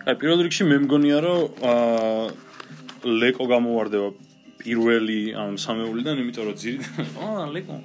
აი 0.08 0.16
პირველ 0.16 0.40
რიგში 0.46 0.64
მე 0.64 0.76
მგონია 0.86 1.16
რომ 1.20 1.64
აა 1.68 3.08
ლეკო 3.12 3.46
გამოვარდება 3.52 4.06
პირველი 4.62 5.18
ამ 5.36 5.58
სამეულიდან, 5.60 6.22
იმიტომ 6.24 6.46
რომ 6.48 6.56
ძირი 6.62 6.78
აა 7.28 7.48
ლეკო. 7.56 7.76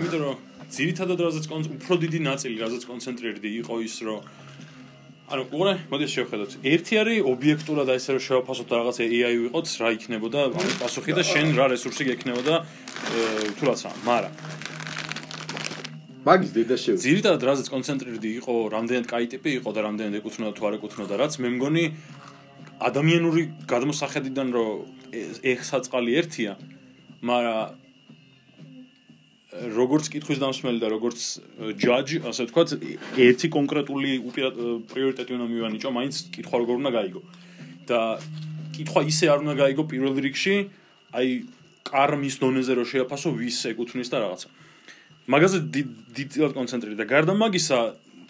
იმიტომ 0.00 0.20
რომ 0.24 0.40
ძირითადად 0.72 1.20
რაზეც 1.20 1.48
კონც 1.52 1.68
უფრო 1.76 2.00
დიდი 2.00 2.20
ნაწილი 2.24 2.56
რაზეც 2.64 2.88
კონცენტრირდი 2.88 3.50
იყო 3.60 3.74
ის 3.84 3.96
რომ 4.08 4.24
ანუ 5.36 5.42
უყურე, 5.52 5.74
მოდი 5.92 6.06
შევხედოთ. 6.16 6.50
ერთი 6.64 6.94
არის 7.02 7.28
ობიექტურად 7.28 7.86
აი 7.92 8.00
ესე 8.00 8.10
რომ 8.16 8.22
შევაფასოთ 8.24 8.66
და 8.72 8.74
რაღაც 8.80 8.96
AI 9.04 9.34
ვიყოთ, 9.44 9.66
რა 9.84 9.88
იქნებოდა 10.00 10.40
ამ 10.48 10.68
პასუხი 10.80 11.12
და 11.12 11.22
შენ 11.28 11.46
რა 11.60 11.66
რესურსი 11.76 12.08
გექნებოდა 12.08 12.54
თუ 13.60 13.62
რაცა, 13.68 13.90
მაგრამ 14.08 14.32
მაგის 16.26 16.50
დედა 16.56 16.76
შეუ 16.82 16.98
ძირითადად 16.98 17.42
რაზეც 17.46 17.68
კონცენტრირდი 17.70 18.30
იყო, 18.42 18.54
რამდენად 18.74 19.06
კაი 19.06 19.26
ტიპი 19.30 19.50
იყო 19.62 19.70
და 19.76 19.80
რამდენად 19.86 20.14
ეკუთვნოდა 20.18 20.52
თუ 20.58 20.62
არ 20.66 20.74
ეკუთვნოდა 20.78 21.14
რაც, 21.22 21.32
მე 21.38 21.48
მგონი 21.54 21.84
ადამიანური 22.82 23.42
გადმოსახედიდან 23.70 24.48
რომ 24.50 24.70
ეს- 25.14 25.40
ეხსაწყალი 25.54 26.10
ერთია, 26.18 26.52
მაგრამ 27.22 27.86
როგორც 29.56 30.04
კითხვის 30.12 30.38
დამსმელი 30.42 30.78
და 30.82 30.88
როგორც 30.92 31.18
ჯაჯი, 31.80 32.16
ასე 32.28 32.42
ვთქვათ, 32.50 32.68
ერთი 33.16 33.46
კონკრეტული 33.56 34.10
პრიორიტეტი 34.90 35.32
უნდა 35.38 35.46
მივანიჭო, 35.54 35.90
მაინც 35.96 36.14
კითხვა 36.34 36.56
როგორ 36.60 36.74
უნდა 36.82 36.90
გაიგო. 36.98 37.22
და 37.86 38.18
კითხვა 38.74 39.00
ისე 39.06 39.30
არ 39.30 39.38
უნდა 39.46 39.54
გაიგო 39.62 39.82
პირველ 39.86 40.18
რიგში, 40.26 40.54
აი 41.14 41.28
კარმის 41.86 42.36
დონეზე 42.42 42.72
რომ 42.74 42.86
შეაფასო 42.90 43.28
ვის 43.38 43.58
ეკუთვნის 43.70 44.10
და 44.10 44.18
რაღაცა. 44.26 44.48
მაგაზე 45.31 45.57
დიდ- 45.75 45.95
დიდად 46.15 46.51
კონცენტრირდა. 46.57 47.03
გარდა 47.13 47.33
მაგისა, 47.41 47.79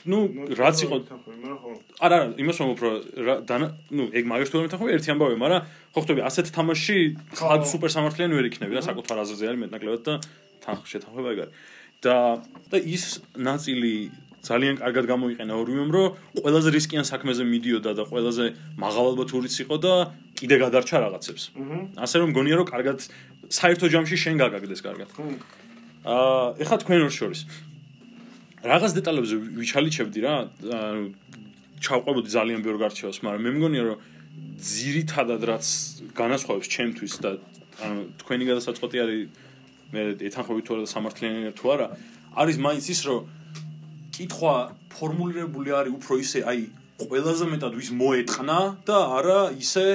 ну, 0.06 0.18
რაც 0.62 0.78
იყო 0.86 0.96
მაგრამ 1.02 1.58
ხო 1.62 1.70
არა, 2.02 2.16
არა, 2.22 2.28
იმას 2.42 2.58
რომ 2.62 2.70
უფრო 2.76 2.90
რა- 3.28 3.42
დანა, 3.50 3.68
ну, 3.96 4.04
ეგ 4.18 4.24
მაგას 4.32 4.50
თუ 4.52 4.56
არ 4.60 4.64
მეთანხმები 4.68 4.92
ერთი 4.98 5.10
ამბავია, 5.14 5.38
მაგრამ 5.46 5.62
ხო 5.94 6.00
ხვდები, 6.02 6.22
ასეთ 6.30 6.46
თამაში 6.58 6.98
ხად 7.38 7.62
სუპერ 7.72 7.92
სამართლიანი 7.96 8.34
ვერ 8.38 8.46
იქნები 8.50 8.74
რა, 8.78 8.82
საკუთარ 8.90 9.18
აზრზე 9.24 9.44
არის 9.50 9.60
მეტნაკლებად 9.64 10.02
და 10.08 10.14
თან 10.62 10.76
შეთანხმება 10.92 11.30
ეგ 11.34 11.40
არის. 11.46 11.54
და 12.02 12.16
და 12.72 12.78
ის 12.82 13.04
ნაწილი 13.38 13.94
ძალიან 14.42 14.76
კარგად 14.82 15.06
გამოიყენა 15.06 15.54
ორივემ, 15.54 15.90
რომ 15.94 16.08
ყველაზე 16.42 16.70
რისკიან 16.74 17.06
საქმეზე 17.06 17.44
მიდიოდა 17.46 17.92
და 17.94 18.04
ყველაზე 18.10 18.46
მაღალალბათურიც 18.82 19.54
იყო 19.64 19.76
და 19.86 19.94
კიდე 20.34 20.56
გადარჩა 20.66 20.98
რაღაცებს. 21.06 21.44
ასე 21.94 22.16
რომ 22.26 22.28
მგონია 22.34 22.56
რომ 22.58 22.68
კარგად 22.74 22.98
საერთო 23.54 23.86
ჯამში 23.94 24.18
შენ 24.18 24.36
გაგაგდეს 24.42 24.82
კარგად. 24.82 25.10
აა 26.07 26.63
ეხლა 26.63 26.77
თქვენ 26.87 27.01
ორ 27.07 27.13
შორის 27.19 27.41
რაღაც 28.67 28.93
დეტალებზე 28.99 29.37
ვიჩალიჩებდი 29.59 30.21
რა, 30.23 30.35
ანუ 30.71 31.03
ჩავყვებოდი 31.83 32.29
ძალიან 32.31 32.61
ბევრ 32.67 32.79
გარჩევას, 32.83 33.19
მაგრამ 33.27 33.43
მე 33.47 33.51
მგონია 33.57 33.83
რომ 33.87 33.99
ძირითადად 34.71 35.43
რაც 35.51 35.67
განასხვავებს 36.17 36.69
ჩემთვის 36.75 37.15
და 37.23 37.31
ანუ 37.85 38.01
თქვენი 38.23 38.45
გადასაწყვეტი 38.51 38.97
არის 39.05 39.23
მე 39.93 40.03
ეთანხმები 40.31 40.63
თუ 40.67 40.71
არა 40.77 40.83
და 40.87 40.91
სამართლიანი 40.95 41.53
თუ 41.59 41.67
არა, 41.75 41.87
არის 42.43 42.57
მაინც 42.67 42.85
ის 42.95 43.01
რომ 43.07 43.21
კითხვა 44.17 44.55
ფორმულირებული 44.97 45.71
არის 45.77 45.93
უფრო 45.99 46.15
ისე, 46.25 46.39
აი 46.49 46.61
ყველაზე 47.03 47.45
მეტად 47.53 47.73
ვის 47.77 47.91
მოეტყნა 48.01 48.59
და 48.89 48.99
არა 49.21 49.41
ისე 49.61 49.87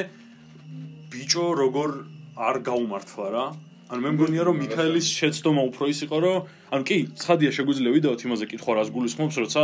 ბიჭო 1.12 1.46
როგორ 1.58 1.90
არ 2.38 2.56
გაუმართლა 2.68 3.28
რა. 3.36 3.46
ანუ 3.92 4.02
მე 4.06 4.12
მგონია 4.16 4.44
რომ 4.48 4.56
მიქაელის 4.64 5.08
შეცდომა 5.20 5.62
უფრო 5.72 5.84
ის 5.92 6.00
იყო 6.08 6.18
რომ 6.24 6.38
ანუ 6.72 6.84
კი, 6.88 6.98
ცხადია 7.22 7.52
შეგვიძლია 7.52 7.92
ვიდეოთ 7.92 8.22
იმაზე 8.24 8.46
კითხვა 8.52 8.72
რას 8.80 8.90
გულისხმობს, 8.96 9.36
როცა 9.44 9.62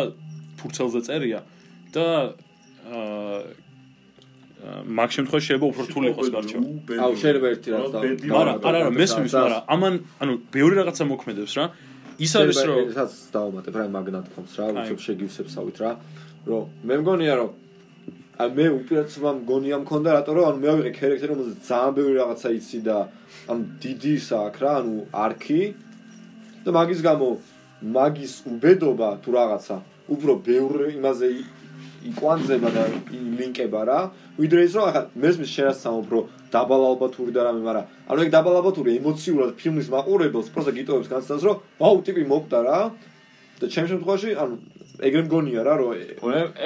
ფურცელზე 0.59 0.99
წერია 1.07 1.39
და 1.95 2.05
აა 2.91 3.39
მაგ 4.67 5.09
შემთხვევაში 5.15 5.47
შეიძლება 5.47 5.67
უფრო 5.69 5.83
რთული 5.87 6.07
იყოს 6.11 6.29
გარჩევა. 6.33 6.63
აუ 7.05 7.13
შეიძლება 7.21 7.47
ერთი 7.53 7.69
რაც 7.71 7.85
და 7.93 7.99
მაგრამ 8.01 8.55
არა 8.67 8.79
არა 8.81 8.89
მესმის, 8.97 9.33
მაგრამ 9.37 9.61
ამან 9.75 9.93
ანუ 10.23 10.33
ბევრი 10.55 10.75
რაღაცა 10.81 11.03
მოქმედებს 11.13 11.53
რა. 11.57 11.65
ის 12.17 12.31
არის 12.41 12.59
რომ 12.65 12.77
ესაც 12.89 13.11
დავუმატებ 13.37 13.73
რა 13.77 13.85
მაგნატფონს 13.93 14.53
რა 14.57 14.65
აი. 14.65 14.73
უცებ 14.81 14.99
შეგივსებსავით 15.05 15.77
რა 15.77 15.91
რომ 16.49 16.63
მე 16.89 16.95
მგონია 17.01 17.33
რომ 17.37 17.49
აი 18.37 18.51
მე 18.53 18.65
უპირატესობა 18.69 19.31
მგონია 19.33 19.77
მქონდა 19.81 20.11
რატო 20.13 20.33
რომ 20.37 20.45
ანუ 20.47 20.59
მე 20.61 20.67
ავიღე 20.69 20.89
ქერექტერი 20.93 21.29
რომელზეც 21.31 21.61
ძალიან 21.67 21.93
ბევრი 21.97 22.13
რაღაცა 22.21 22.49
იცი 22.53 22.79
და 22.85 22.97
ანუ 23.49 23.63
დიდი 23.81 24.13
აქვს 24.37 24.59
რა 24.61 24.71
ანუ 24.81 24.93
არქი. 25.25 25.61
და 26.61 26.69
მაგის 26.77 27.01
გამო 27.07 27.29
მაგის 27.97 28.33
უბედობა 28.51 29.09
თუ 29.25 29.29
რაღაცა 29.37 29.75
უფრო 30.13 30.31
ბევრ 30.45 30.75
იმაზე 30.93 31.27
იკვანძება 32.13 32.69
და 32.77 32.83
ლინკება 33.41 33.81
რა. 33.89 33.99
ვიდრე 34.37 34.59
ის 34.69 34.73
რომ 34.77 34.85
ახლა 34.85 35.01
მესმის 35.17 35.49
შენაც 35.57 35.77
სამ 35.81 35.95
უფრო 36.05 36.19
დაბალ 36.53 36.81
ალბათური 36.93 37.31
და 37.33 37.41
რამე 37.41 37.61
მაგრამ 37.65 37.85
ანუ 38.05 38.19
ეგ 38.21 38.29
დაბალ 38.37 38.53
ალბათური 38.61 38.89
ემოციურად 39.01 39.49
ფილმის 39.57 39.89
მაყურებელს 39.89 40.53
პროსტა 40.53 40.77
გიტოვებს 40.77 41.09
განცდას 41.09 41.41
რომ 41.41 41.57
ვაუ 41.81 41.97
ტიპი 42.05 42.23
მოკდა 42.29 42.59
რა 42.69 42.79
და 43.57 43.65
ჩემ 43.73 43.85
შემთხვევაში 43.91 44.29
ანუ 44.41 44.55
ეგრე 44.97 45.21
მგონია 45.27 45.61
რა 45.67 45.73
რომ 45.77 45.89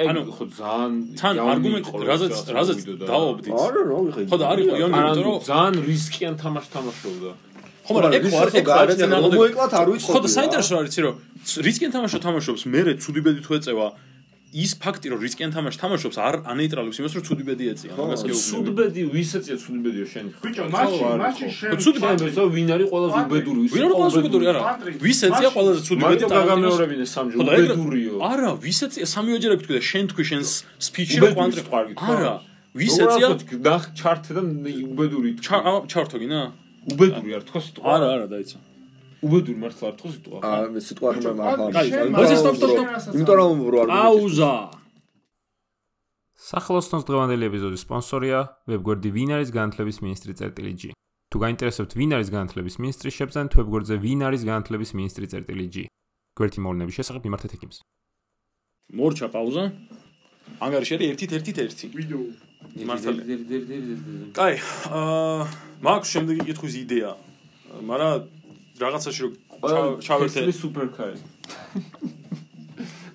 ანუ, 0.08 0.20
ხო 0.32 0.44
ძალიან 0.56 0.92
თან 1.20 1.34
არგუმენტი 1.52 1.90
რაზეც 2.10 2.34
რაზეც 2.56 2.78
დაობდით. 3.04 3.52
არა 3.52 3.82
რა 3.92 3.98
ვიხე 4.08 4.22
ხო 4.28 4.36
და 4.40 4.44
არ 4.52 4.58
იყო 4.64 4.74
იონი, 4.80 4.94
იმიტომ 5.00 5.24
რომ 5.28 5.36
ძალიან 5.48 5.74
რისკიან 5.88 6.34
თამაშს 6.42 6.70
თამაშობდა. 6.72 7.32
ხო 7.82 7.90
მაგრამ 7.96 8.12
ეგ 8.16 8.24
ხო 8.32 8.36
არ 8.42 8.48
ეგ 8.62 8.66
ხო 8.68 8.78
არ 8.82 8.88
რომ 9.12 9.32
მოეკლათ 9.36 9.72
არ 9.80 9.88
ვიცოდი 9.92 10.12
ხო 10.16 10.20
და 10.24 10.30
საინტერესო 10.36 10.74
არის 10.80 10.96
რომ 11.04 11.14
რისკიან 11.66 11.90
თამაშო 11.96 12.18
თამაშობს 12.24 12.62
მე 12.72 12.80
ცუდი 13.02 13.20
ბედი 13.26 13.40
თუ 13.42 13.52
ეწევა 13.58 13.86
ის 14.52 14.72
ფაქტი 14.76 15.06
რომ 15.12 15.20
რისკიან 15.24 15.50
თამაშს 15.56 15.78
თამაშობს 15.80 16.16
არ 16.28 16.34
ანეიტრალებს 16.52 16.96
იმას 17.00 17.12
რომ 17.16 17.22
ცუდი 17.28 17.44
ბედი 17.48 17.64
ეწია 17.72 17.92
მაგას 17.96 18.20
გეუბნები. 18.20 18.42
სუდბედი 18.52 19.02
ვის 19.16 19.30
ეწია 19.38 19.56
სუდბედიო 19.64 20.06
შენ 20.12 20.26
ბიჭო 20.44 20.64
მასში 20.74 21.46
შენ 21.56 21.76
ცუდი 21.84 21.98
შენ 22.04 22.16
ვესო 22.26 22.42
ვინ 22.52 22.68
არის 22.76 22.88
ყველაზე 22.92 23.18
უბედური? 23.32 23.58
ვის 23.64 23.72
ვინ 23.72 23.82
არის 23.86 23.96
ყველაზე 23.96 24.18
უბედური? 24.22 24.44
არა 24.52 24.60
ვის 25.06 25.18
ეწია 25.28 25.48
ყველაზე 25.56 25.80
ცუდი 25.88 26.00
ბედი 26.02 26.04
მაგიტო 26.04 26.28
გაგამეორებინე 26.36 27.04
სამჯერ 27.14 27.38
და 27.38 27.42
უბედურიო. 27.48 28.14
არა 28.32 28.50
ვის 28.64 28.78
ეწია 28.86 29.06
სამი 29.14 29.30
ოჯერა 29.38 29.54
გითქვი 29.60 29.74
და 29.78 29.82
შენ 29.90 30.04
თქვი 30.12 30.24
შენს 30.30 30.48
სპიჩში 30.86 31.18
უბედური 31.18 31.32
რომ 31.32 31.36
კვანტრი 31.40 31.60
სიტყვა 31.62 31.80
გითხრა? 31.88 32.12
არა 32.12 32.32
ვის 32.80 32.94
ეწია 33.04 33.26
ნახ 33.68 33.82
ჩარტე 34.00 34.30
და 34.36 34.40
უბედური 34.92 35.30
თქვა. 35.36 35.44
ჩა- 35.46 35.64
აა, 35.68 35.80
ჩართო 35.92 36.16
გინა. 36.22 36.40
უბედური 36.92 37.30
არ 37.36 37.42
თქვა 37.48 37.60
სიტყვა. 37.64 37.84
არა 37.96 38.06
არა 38.16 38.26
დაიცა 38.34 38.58
უბედური 39.22 39.58
მართლა 39.62 39.88
არ 39.90 39.96
თქვა 39.98 40.10
სიტყვა 40.12 40.38
ხო? 40.38 40.50
აა 40.52 40.70
მე 40.74 40.80
სიტყვა 40.86 41.10
ხმა 41.16 41.32
კაი, 41.32 41.56
მაგარ 41.62 41.84
შენ 41.92 42.12
მოიცე, 42.16 42.36
სტოპ, 42.42 42.56
სტოპ, 42.58 42.70
სტოპ. 42.72 43.14
იმიტომ 43.16 43.36
რომ 43.38 43.62
რო 43.72 43.78
არ 43.82 43.90
აუზა 44.02 44.52
სახელოსნოს 46.42 47.04
დღევანდელი 47.06 47.44
ეპიზოდის 47.48 47.84
სპონსორია 47.86 48.38
ვებგვერდი 48.72 49.10
ვინ 49.16 49.30
არის 49.38 49.50
განათლების 49.54 49.98
მინისტრი 50.02 50.32
წერტილი 50.42 50.72
G. 50.74 50.82
თუ 51.30 51.36
გაინტერესებთ 51.38 51.92
ვინ 51.96 52.10
არის 52.18 52.28
განათლების 52.34 52.74
მინისტრი, 52.82 53.08
შეგძენთ 53.18 53.52
ვებგვერდზე 53.62 53.96
ვინ 54.04 54.20
არის 54.26 54.42
განათლების 54.50 54.90
მინისტრი 54.98 55.26
წერტილი 55.32 55.66
G. 55.70 55.76
გვერდი 56.34 56.58
მოვლენების 56.66 56.94
შესახებ 56.98 57.22
მიმართეთ 57.26 57.52
ეკიმს. 57.56 57.78
მორჩა 58.92 59.26
პაუზა 59.32 59.64
ანგარიში 60.60 60.94
არის 60.98 61.22
1-1-1 61.30 61.94
ვიდეო 61.96 62.22
მართალია 62.88 64.32
კაი 64.36 64.56
აა 64.98 65.46
მაქვს 65.86 66.12
შემდეგი 66.14 66.46
კითხვის 66.50 66.74
იდეა 66.82 67.12
მაგრამ 67.88 68.26
რაღაცაში 68.80 69.20
რომ 69.24 69.32
ჩა- 69.62 69.98
ჩავერთე 70.06 70.40
ეს 70.48 70.58
სუპერკარი 70.62 71.18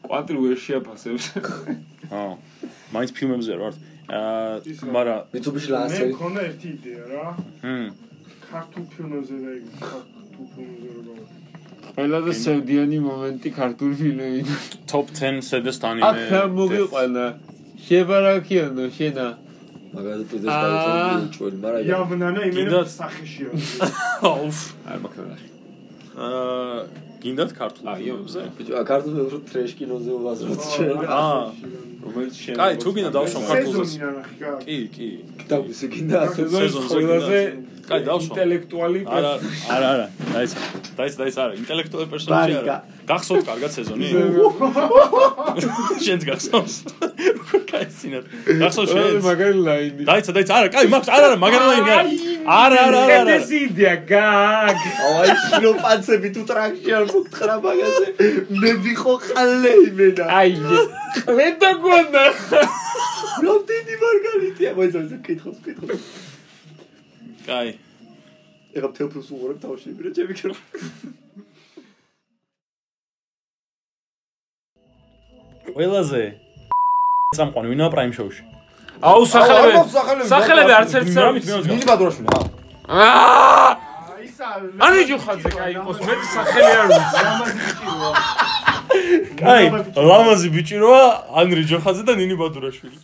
კვანტრი 0.08 0.38
ვერ 0.44 0.58
შეაფასებს. 0.66 1.24
აა 2.12 2.34
მაინც 2.96 3.10
ფილმებზე 3.18 3.50
არ 3.56 3.60
ვარ 3.64 3.74
აა 4.08 4.54
ისა. 4.72 4.86
მაგრამ 4.96 5.20
მიცუბიში 5.34 5.70
მე 5.74 6.00
მქონდა 6.14 6.42
ერთი 6.50 6.68
იდეა 6.78 7.04
რა. 7.12 7.26
ჰმ. 7.64 7.88
ქართულ 8.48 8.84
ფილმებზე 8.94 9.36
და 9.44 9.50
ეგ 9.58 9.64
ქართულ 9.82 10.46
ფილმებზე 10.54 10.90
გავა 11.08 11.26
ყველაზე 11.98 12.32
სევდიანი 12.44 12.98
მომენტი 13.10 13.50
ქართული 13.58 13.94
ფილმიდან 14.00 14.46
top 14.92 15.06
10 15.20 15.42
saddest 15.50 15.82
აქ 15.84 16.18
რა 16.32 16.44
მოგიყვანა? 16.58 17.26
შევარაქიანო 17.88 18.86
შენა 18.98 19.28
მაგაზე 19.98 20.24
პიზეს 20.32 20.50
აა. 20.54 20.62
დაიწყო 20.64 21.18
უჩველი 21.28 21.58
მაგრამ 21.64 21.84
იავნანა 21.90 22.42
იმენა 22.50 22.70
კიდაც- 22.70 22.94
სახეში 23.00 23.42
აუფ 24.32 24.58
არ 24.92 24.98
მაქვს 25.04 25.42
აა 26.18 26.80
გინდათ 27.22 27.52
ქართულ 27.60 27.86
აი, 27.92 28.02
ფილმებზე? 28.08 28.42
ბიჭო 28.58 28.74
ქართულზე 28.92 29.22
უფრო 29.28 29.38
ტრეშ 29.50 29.72
კინოზე 29.78 30.12
უაზროთ 30.22 30.62
შენ 30.74 30.98
აა 31.18 31.42
რომელიც 32.06 32.36
შენ 32.44 32.56
კაი 32.62 32.74
თუ 32.84 32.90
გინდა 32.96 33.12
დავშო 33.18 33.40
ქართულზე? 33.50 33.84
სეზონი 33.90 34.22
გა 34.42 34.52
კი 34.66 34.78
კი. 34.96 35.10
და 35.50 35.56
ისე 35.74 35.86
კიდე 35.94 36.16
ასე 36.26 36.42
სეზონზე 36.54 36.80
ყველაზე 36.94 37.40
კაი, 37.88 38.02
დავსვა. 38.08 38.28
ინტელექტუალი 38.28 39.02
არა, 39.08 39.32
არა, 39.74 39.88
არა. 39.96 40.08
დაიცა. 40.36 40.58
დაიცა, 40.98 41.18
დაიცა, 41.22 41.40
არა. 41.46 41.54
ინტელექტუალური 41.62 42.10
პერსონაჟი 42.14 42.56
არა. 42.62 42.76
გახსოვთ 43.08 43.44
კარგად 43.48 43.72
სეზონი? 43.78 44.08
შენც 46.06 46.22
გახსოვს? 46.28 46.76
კაი, 47.72 47.88
სინათ. 48.00 48.26
გახსოვს 48.64 48.90
შენც? 48.92 49.22
მაგარი 49.28 49.56
ლაინი 49.68 50.04
დაიცა, 50.10 50.32
დაიცა, 50.36 50.54
არა, 50.60 50.68
კაი, 50.76 50.92
მაქვს, 50.92 51.10
არა, 51.16 51.26
არა, 51.32 51.38
მაგარი 51.46 51.66
ლაინი 51.72 51.92
არა. 51.96 52.04
არა, 52.48 52.82
არა, 52.88 53.00
არა, 53.22 53.34
ეს 53.38 53.50
იდეა 53.58 53.96
გაგ 54.08 54.78
აი 55.08 55.34
შროპანცები 55.48 56.30
თუ 56.36 56.42
ტრაქში 56.52 56.94
არ 56.98 57.04
მოგხრა 57.12 57.56
მაგაზე 57.66 58.08
მე 58.62 58.72
ვიყო 58.86 59.16
ხალე 59.26 59.74
იმენა 59.88 60.26
აი 60.38 60.52
ყლედა 61.28 61.72
გონდა 61.84 62.24
რამდენი 63.44 64.00
მარგალიტია 64.04 64.72
მოიცა 64.80 65.02
კითხოს 65.28 65.60
კითხოს 65.68 66.08
კაი. 67.48 67.70
ეხა 68.76 68.90
თელფოს 68.98 69.28
უყურებ 69.32 69.58
თავში 69.64 69.96
მირა 69.96 70.12
ჩემი 70.18 70.34
კრო 70.36 70.54
ყველაზე 75.72 76.22
სამყარო 77.38 77.68
ვინაა 77.72 77.90
პრაიმ 77.94 78.14
შოუში? 78.18 78.44
აუ 79.08 79.22
სახელები. 79.32 79.78
სახელები, 80.34 80.72
არც 80.80 80.92
ერთს 81.00 81.16
არ 81.18 81.28
ნინი 81.72 81.86
ბადურაშვილი 81.90 82.30
ა 82.36 82.40
აა! 82.98 83.70
ანი 84.86 85.02
ჯუხაძე 85.10 85.50
კაი 85.58 85.72
იყოს 85.76 85.98
მე 86.08 86.14
სახელი 86.34 86.72
არ 86.82 86.88
ვიცი. 86.92 87.18
ლამაზი 87.28 87.58
ბიჭია 87.66 88.12
კაი, 89.42 89.66
ლამაზი 90.10 90.48
ბიჭი 90.56 90.78
როა, 90.84 91.04
ანრი 91.42 91.64
ჯოხაძე 91.70 92.04
და 92.08 92.14
ნინი 92.22 92.36
ბადურაშვილი. 92.42 92.98